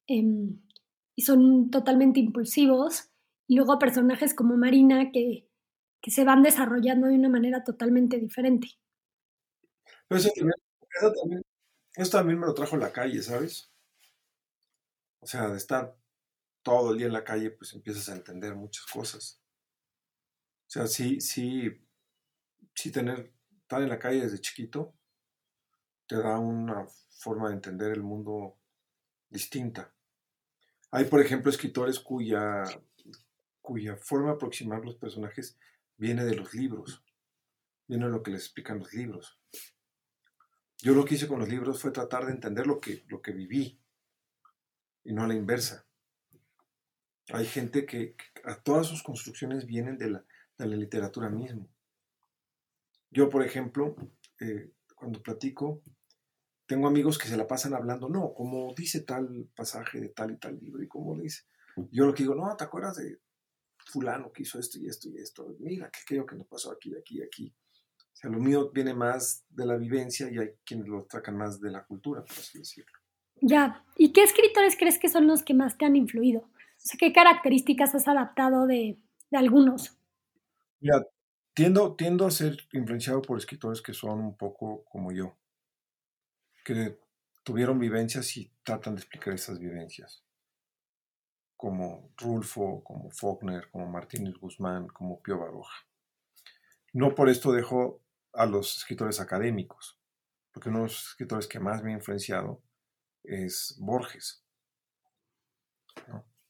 [0.08, 0.60] em,
[1.16, 3.12] y son totalmente impulsivos.
[3.48, 5.48] Y luego personajes como Marina que,
[6.02, 8.70] que se van desarrollando de una manera totalmente diferente.
[10.08, 10.32] Pero eso
[11.16, 11.42] también
[11.96, 13.72] esto también me lo trajo la calle, ¿sabes?
[15.22, 15.96] O sea, de estar
[16.62, 19.42] todo el día en la calle, pues empiezas a entender muchas cosas.
[20.68, 21.70] O sea, sí, sí,
[22.74, 24.94] sí tener, estar en la calle desde chiquito
[26.08, 26.86] te da una
[27.20, 28.58] forma de entender el mundo
[29.30, 29.94] distinta.
[30.92, 32.64] Hay, por ejemplo, escritores cuya,
[33.62, 35.58] cuya forma de aproximar los personajes
[35.98, 37.04] viene de los libros,
[37.88, 39.40] viene de lo que les explican los libros.
[40.78, 43.32] Yo lo que hice con los libros fue tratar de entender lo que, lo que
[43.32, 43.80] viví
[45.04, 45.86] y no a la inversa.
[47.30, 50.26] Hay gente que, a todas sus construcciones vienen de la,
[50.60, 51.68] literatura misma.
[53.12, 53.96] Yo, por ejemplo,
[54.40, 55.82] eh, cuando platico,
[56.66, 60.38] tengo amigos que se la pasan hablando, no, como dice tal pasaje de tal y
[60.38, 61.44] tal libro, y como dice.
[61.92, 63.20] Yo lo que digo, no, ¿te acuerdas de
[63.86, 65.56] fulano que hizo esto y esto y esto?
[65.60, 67.54] Mira, que creo que nos pasó aquí, aquí, aquí.
[68.16, 71.60] O sea, lo mío viene más de la vivencia y hay quienes lo sacan más
[71.60, 72.94] de la cultura, por así decirlo.
[73.42, 73.84] Ya.
[73.98, 76.40] ¿Y qué escritores crees que son los que más te han influido?
[76.40, 78.98] O sea, ¿qué características has adaptado de,
[79.32, 79.98] algunos?
[81.54, 85.38] Tiendo, tiendo a ser influenciado por escritores que son un poco como yo,
[86.66, 87.00] que
[87.44, 90.24] tuvieron vivencias y tratan de explicar esas vivencias,
[91.56, 95.86] como Rulfo, como Faulkner, como Martínez Guzmán, como Pío Baroja.
[96.94, 98.02] No por esto dejo
[98.34, 99.98] a los escritores académicos,
[100.52, 102.62] porque uno de los escritores que más me ha influenciado
[103.24, 104.44] es Borges,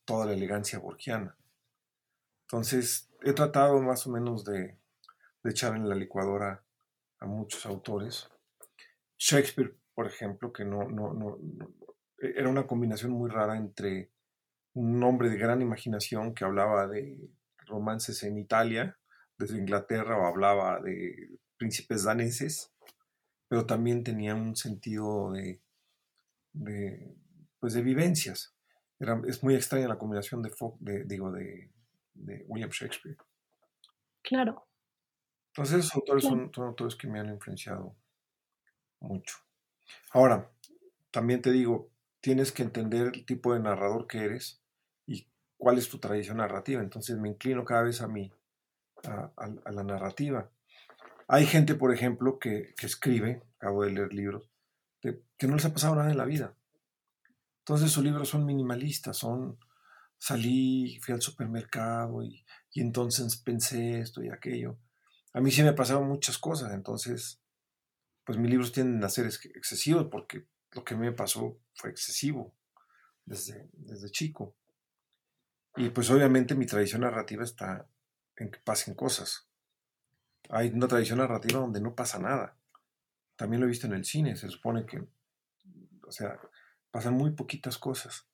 [0.05, 1.35] toda la elegancia borgiana.
[2.55, 4.77] Entonces, he tratado más o menos de,
[5.43, 6.63] echar en la licuadora
[7.19, 8.29] a muchos autores.
[9.17, 11.37] Shakespeare, por ejemplo, que no, no,
[12.17, 14.09] era una combinación muy rara entre
[14.73, 17.29] un hombre de gran imaginación que hablaba de
[17.65, 18.97] romances en Italia,
[19.37, 22.71] desde Inglaterra, o hablaba de príncipes daneses,
[23.49, 25.61] pero también tenía un sentido de,
[27.59, 28.55] pues de vivencias.
[29.27, 31.74] Es muy extraña la combinación de, digo, de,
[32.15, 33.17] William Shakespeare.
[34.21, 34.67] Claro.
[35.49, 37.95] Entonces esos autores son, son autores que me han influenciado
[38.99, 39.37] mucho.
[40.11, 40.51] Ahora,
[41.11, 44.61] también te digo, tienes que entender el tipo de narrador que eres
[45.05, 46.81] y cuál es tu tradición narrativa.
[46.81, 48.31] Entonces me inclino cada vez a mí,
[49.03, 49.31] a,
[49.71, 50.49] la narrativa.
[51.27, 54.49] Hay gente, por ejemplo, que, escribe, acabo de leer libros,
[55.01, 56.55] que no les ha pasado nada en la vida.
[57.59, 59.57] Entonces sus libros son minimalistas, son
[60.17, 64.77] salí, fui al supermercado y, entonces pensé esto y aquello.
[65.33, 67.41] A mí sí me pasaron muchas cosas, entonces,
[68.25, 72.53] pues mis libros tienden a ser excesivos porque lo que me pasó fue excesivo
[73.25, 74.55] desde, desde chico.
[75.77, 77.87] Y pues obviamente mi tradición narrativa está
[78.37, 79.47] en que pasen cosas.
[80.49, 82.57] Hay una tradición narrativa donde no pasa nada.
[83.35, 85.05] También lo he visto en el cine, se supone que,
[86.07, 86.39] o sea,
[86.91, 88.27] pasan muy poquitas cosas.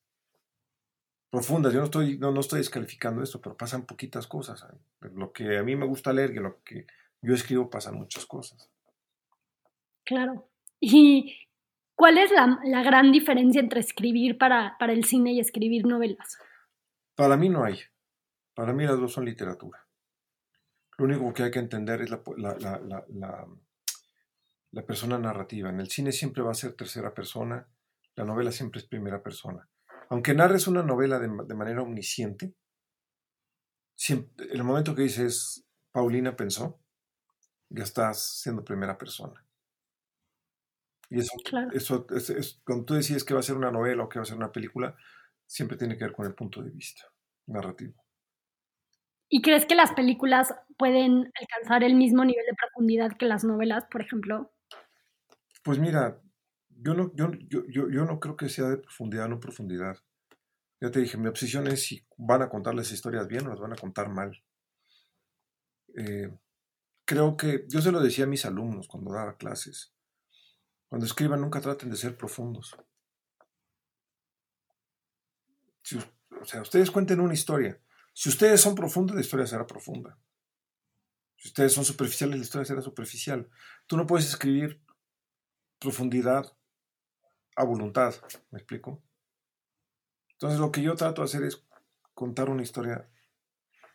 [1.32, 4.66] Profundas, yo no estoy, no, no estoy descalificando esto, pero pasan poquitas cosas.
[5.00, 6.86] Lo que a mí me gusta leer y lo que
[7.22, 8.70] yo escribo pasan muchas cosas.
[10.04, 10.50] Claro.
[10.80, 11.38] ¿Y
[11.96, 16.38] cuál es la, la gran diferencia entre escribir para, para el cine y escribir novelas?
[17.16, 17.80] Para mí no hay.
[18.54, 19.88] Para mí las dos son literatura.
[20.98, 22.22] Lo único que hay que entender es la,
[24.72, 25.70] la, persona narrativa.
[25.70, 27.68] En el cine siempre va a ser tercera persona,
[28.16, 29.68] la novela siempre es primera persona.
[30.12, 32.54] Aunque narres una novela de, manera omnisciente,
[33.96, 36.82] siempre, el momento que dices Paulina pensó,
[37.70, 39.42] ya estás siendo primera persona.
[41.10, 41.34] Y eso,
[41.74, 44.26] eso es, cuando tú decides que va a ser una novela o que va a
[44.26, 44.94] ser una película,
[45.46, 47.04] siempre tiene que ver con el punto de vista
[47.48, 48.04] narrativo.
[49.30, 53.86] ¿Y crees que las películas pueden alcanzar el mismo nivel de profundidad que las novelas,
[53.90, 54.52] por ejemplo?
[55.64, 56.22] Pues mira,
[56.82, 57.32] yo no, yo,
[57.68, 59.98] yo, no creo que sea de profundidad o no profundidad.
[60.80, 63.74] Ya te dije, mi obsesión es si van a contarles historias bien o las van
[63.74, 64.44] a contar mal.
[65.96, 66.32] Eh,
[67.06, 69.94] creo que, yo se lo decía a mis alumnos cuando daba clases,
[70.90, 72.76] cuando escriban nunca traten de ser profundos.
[76.42, 77.80] o sea, ustedes cuenten una historia
[78.14, 80.18] si ustedes son profundos, la historia será profunda.
[81.38, 83.50] Si ustedes son superficiales, la historia será superficial.
[83.88, 84.82] Tú no puedes escribir
[85.80, 86.56] profundidad
[87.62, 88.16] a voluntad,
[88.50, 89.02] ¿me explico?
[90.32, 91.64] Entonces lo que yo trato de hacer es
[92.16, 93.08] contar una historia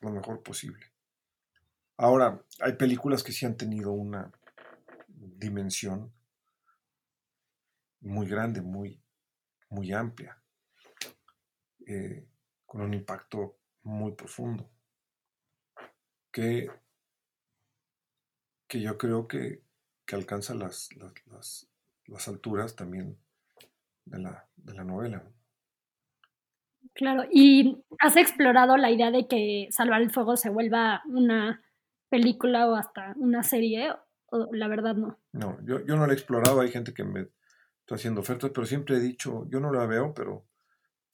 [0.00, 0.86] lo mejor posible.
[1.96, 4.30] Ahora, hay películas que sí han tenido una
[5.08, 6.12] dimensión
[8.00, 9.02] muy grande, muy,
[9.70, 10.40] muy amplia,
[11.86, 12.28] eh,
[12.66, 14.70] con un impacto muy profundo,
[16.30, 16.70] que,
[18.68, 19.64] que yo creo que,
[20.12, 20.90] alcanza las,
[22.06, 23.18] las, alturas también
[24.07, 25.22] de la, de la novela.
[26.94, 31.62] Claro, ¿y has explorado la idea de que Salvar el Fuego se vuelva una
[32.09, 33.92] película o hasta una serie?
[34.26, 35.18] O la verdad no.
[35.32, 37.28] No, yo, yo no la he explorado, hay gente que me
[37.80, 40.46] está haciendo ofertas, pero siempre he dicho, yo no la veo, pero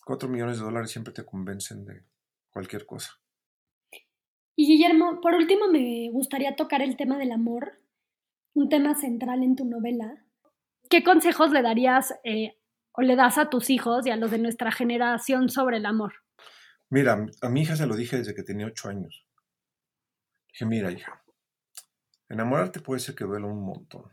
[0.05, 2.05] cuatro millones de dólares siempre te convencen de,
[2.53, 3.19] cualquier cosa.
[4.55, 7.81] Y Guillermo, por último me gustaría tocar el tema del amor,
[8.55, 10.25] un tema central en tu novela.
[10.91, 12.59] ¿Qué consejos le darías eh,
[12.93, 16.15] o le das a tus hijos y a los de nuestra generación sobre el amor?
[16.89, 19.27] Mira, a mi hija se lo dije desde que tenía ocho años.
[20.49, 21.23] Dije, mira hija,
[22.29, 24.13] enamorarte puede ser que duele un montón.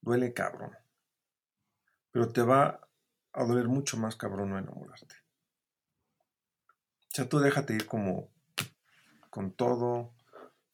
[0.00, 0.72] Duele cabrón.
[2.10, 2.80] Pero te va
[3.32, 5.14] a doler mucho más cabrón no enamorarte.
[7.10, 8.30] O sea, tú déjate ir como
[9.28, 10.14] con todo.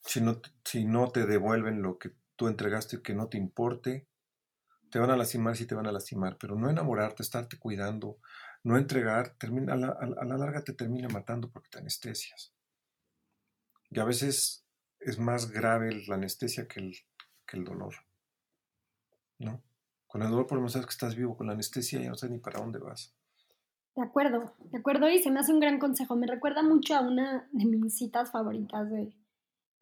[0.00, 4.06] Si no, si no te devuelven lo que tú entregaste que no te importe,
[4.96, 8.16] te van a lastimar, sí te van a lastimar, pero no enamorarte, estarte cuidando,
[8.64, 12.54] no entregar, termina, a, la, larga te termina matando porque te anestesias.
[13.90, 14.66] Y a veces
[14.98, 17.94] es más grave la anestesia que el, dolor.
[19.38, 19.62] ¿No?
[20.06, 22.32] Con el dolor por lo sabes que estás vivo, con la anestesia ya no sabes
[22.32, 23.14] ni para dónde vas.
[23.96, 26.16] De acuerdo, de acuerdo, y se me hace un gran consejo.
[26.16, 29.12] Me recuerda mucho a una de mis citas favoritas de,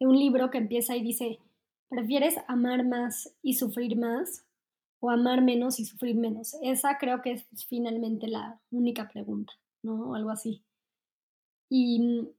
[0.01, 1.39] un libro que empieza y dice,
[1.87, 4.45] ¿prefieres amar más y sufrir más
[4.99, 6.55] o amar menos y sufrir menos?
[6.61, 10.15] Esa creo que es finalmente la única pregunta, ¿no?
[10.15, 10.63] Algo así.
[11.69, 12.33] Y,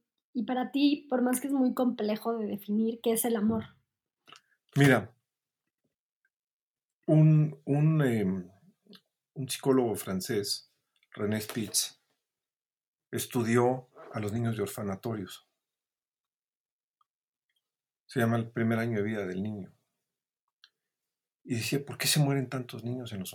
[0.45, 3.65] para ti, por más que es muy complejo de definir, ¿qué es el amor?
[4.75, 5.11] Mira,
[7.07, 8.49] un, un, em,
[9.33, 10.71] un psicólogo francés
[11.17, 11.99] René Spitz,
[13.11, 15.47] estudió a los niños de orfanatorios.
[18.05, 19.73] Se llama el primer año de vida del niño.
[21.49, 23.33] Y decía, ¿por qué se mueren tantos niños en los,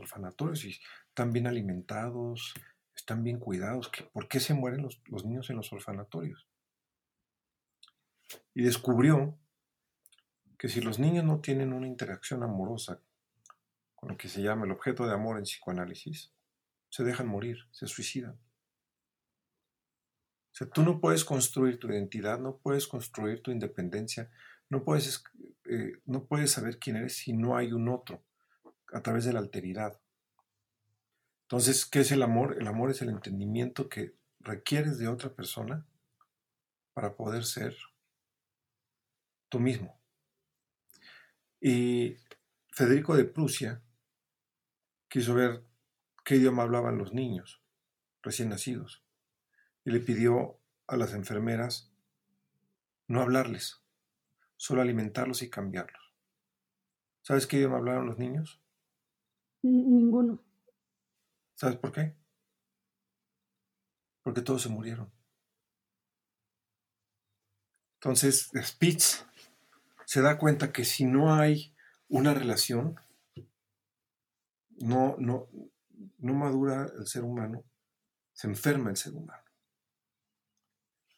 [0.00, 0.64] orfanatorios?
[0.64, 2.54] Y están bien alimentados,
[2.96, 3.90] están bien cuidados.
[4.10, 6.48] ¿Por qué se mueren los, los niños en los orfanatorios?
[8.54, 9.38] Y descubrió
[10.56, 13.02] que si los niños no tienen una interacción amorosa
[13.96, 16.32] con lo que se llama el objeto de amor en psicoanálisis,
[16.88, 18.32] se dejan morir, se suicidan.
[20.52, 24.30] O sea, tú no puedes construir tu identidad, no puedes construir tu independencia,
[24.70, 25.22] no puedes,
[25.72, 28.22] eh, no puedes saber quién eres si no hay un otro
[28.92, 30.00] a través de la alteridad.
[31.44, 32.56] Entonces, ¿qué es el amor?
[32.60, 35.86] El amor es el entendimiento que requieres de otra persona
[36.92, 37.76] para poder ser
[39.48, 39.98] tú mismo.
[41.60, 42.16] Y
[42.70, 43.82] Federico de Prusia
[45.08, 45.64] quiso ver
[46.24, 47.62] qué idioma hablaban los niños
[48.22, 49.04] recién nacidos
[49.84, 51.92] y le pidió a las enfermeras
[53.08, 53.81] no hablarles,
[54.62, 56.14] solo alimentarlos y cambiarlos.
[57.22, 58.62] ¿Sabes qué idioma hablaron los niños?
[59.62, 60.40] Ninguno.
[61.56, 62.14] ¿Sabes por qué?
[64.22, 65.12] Porque todos se murieron.
[67.94, 69.26] Entonces, Spitz
[70.04, 71.74] se da cuenta que si no hay
[72.08, 73.00] una relación,
[74.78, 75.48] no, no,
[76.18, 77.64] no madura el ser humano,
[78.32, 79.42] se enferma el ser humano.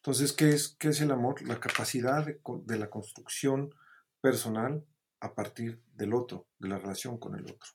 [0.04, 1.40] Entonces, ¿qué es, qué es el amor?
[1.48, 3.74] La capacidad de, de la construcción
[4.20, 4.84] personal
[5.20, 7.70] a partir del otro, de la relación con el otro.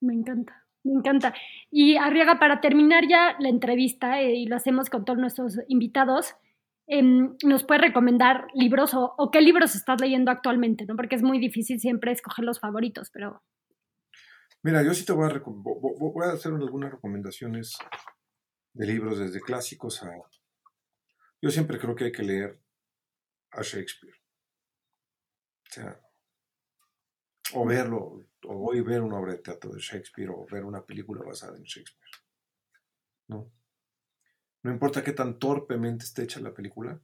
[0.00, 0.68] Me encanta.
[0.84, 1.34] Me encanta.
[1.68, 6.36] Y Arriaga, para terminar ya la entrevista, eh, y lo hacemos con todos nuestros invitados,
[6.86, 10.86] em, ¿nos puede recomendar libros o, qué libros estás leyendo actualmente?
[10.86, 10.94] ¿no?
[10.94, 13.42] Porque es muy difícil siempre escoger los favoritos, pero...
[14.62, 17.76] Mira, yo sí te voy a, voy a hacer algunas recomendaciones
[18.74, 20.12] de libros desde clásicos a...
[21.40, 22.60] Yo siempre creo que hay que leer
[23.50, 24.16] a Shakespeare.
[25.68, 26.00] O sea,
[27.54, 30.84] o verlo, o voy a ver una obra de teatro de Shakespeare o ver una
[30.84, 32.10] película basada en Shakespeare.
[33.28, 33.52] ¿No?
[34.62, 37.00] No importa qué tan torpemente esté hecha la película,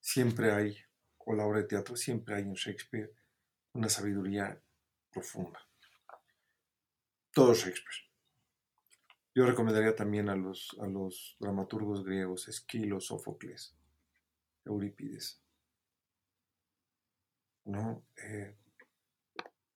[0.00, 0.76] siempre hay,
[1.18, 3.12] o la obra de teatro, siempre hay en Shakespeare
[3.72, 4.60] una sabiduría
[5.12, 5.60] profunda.
[7.32, 8.05] Todo Shakespeare.
[9.36, 13.76] Yo recomendaría también a los, a los dramaturgos griegos, Esquilo, Sófocles,
[14.64, 15.42] Eurípides.
[17.66, 18.02] ¿No?
[18.16, 18.56] Eh,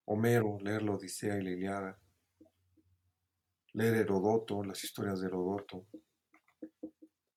[0.06, 2.00] Homero, leer la Odisea y la Iliada,
[3.74, 5.84] leer Herodoto, las historias de Herodoto,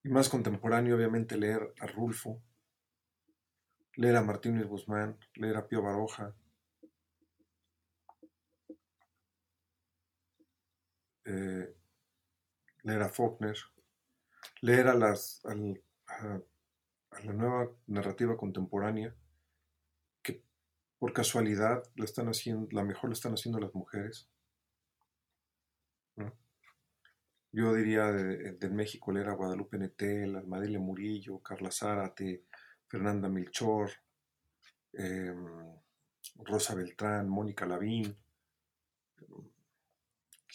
[0.01, 2.41] y más contemporáneo, obviamente, leer a Rulfo,
[3.97, 6.33] leer a Martínez Guzmán, leer a Pío Baroja,
[11.25, 11.82] eh,
[12.83, 13.57] leer a Faulkner,
[14.61, 15.55] leer a, las, a
[17.23, 19.15] la nueva narrativa contemporánea,
[21.03, 24.29] por casualidad la están haciendo, la mejor la están haciendo las mujeres.
[27.51, 32.45] Yo diría de, México leer a Guadalupe Netel, Almadile Murillo, Carla Zárate,
[32.87, 33.91] Fernanda Milchor,
[34.93, 35.75] em,
[36.37, 38.17] Rosa Beltrán, Mónica Lavín.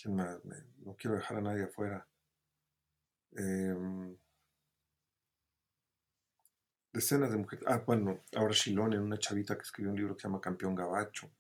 [0.06, 2.07] No quiero dejar a nadie afuera.
[3.32, 4.16] Em,
[6.92, 7.64] decenas de mujeres.
[7.68, 11.30] Ah, bueno, ahora Shilone, una chavita que escribió un libro que se llama Campeón Gabacho.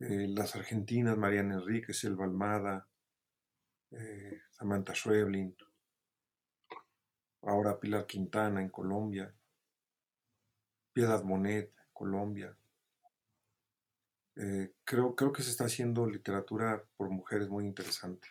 [0.00, 2.88] Eh, las argentinas, Mariana Enríquez, Elba Almada,
[3.90, 5.56] eh, Samantha Schweblin.
[7.42, 9.34] Ahora Pilar Quintana en Colombia.
[10.92, 12.56] Piedad Monet, Colombia.
[14.36, 18.28] Eh, creo, creo que se está haciendo literatura por mujeres muy interesante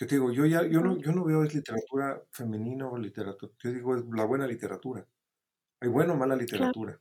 [0.00, 3.52] que te digo, yo ya, yo no, yo no veo es literatura femenina o literatura,
[3.58, 5.06] yo digo es la buena literatura.
[5.78, 6.98] Hay buena o mala literatura.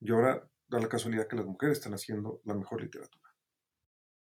[0.00, 3.25] Y ahora da la casualidad que las mujeres están haciendo la mejor literatura.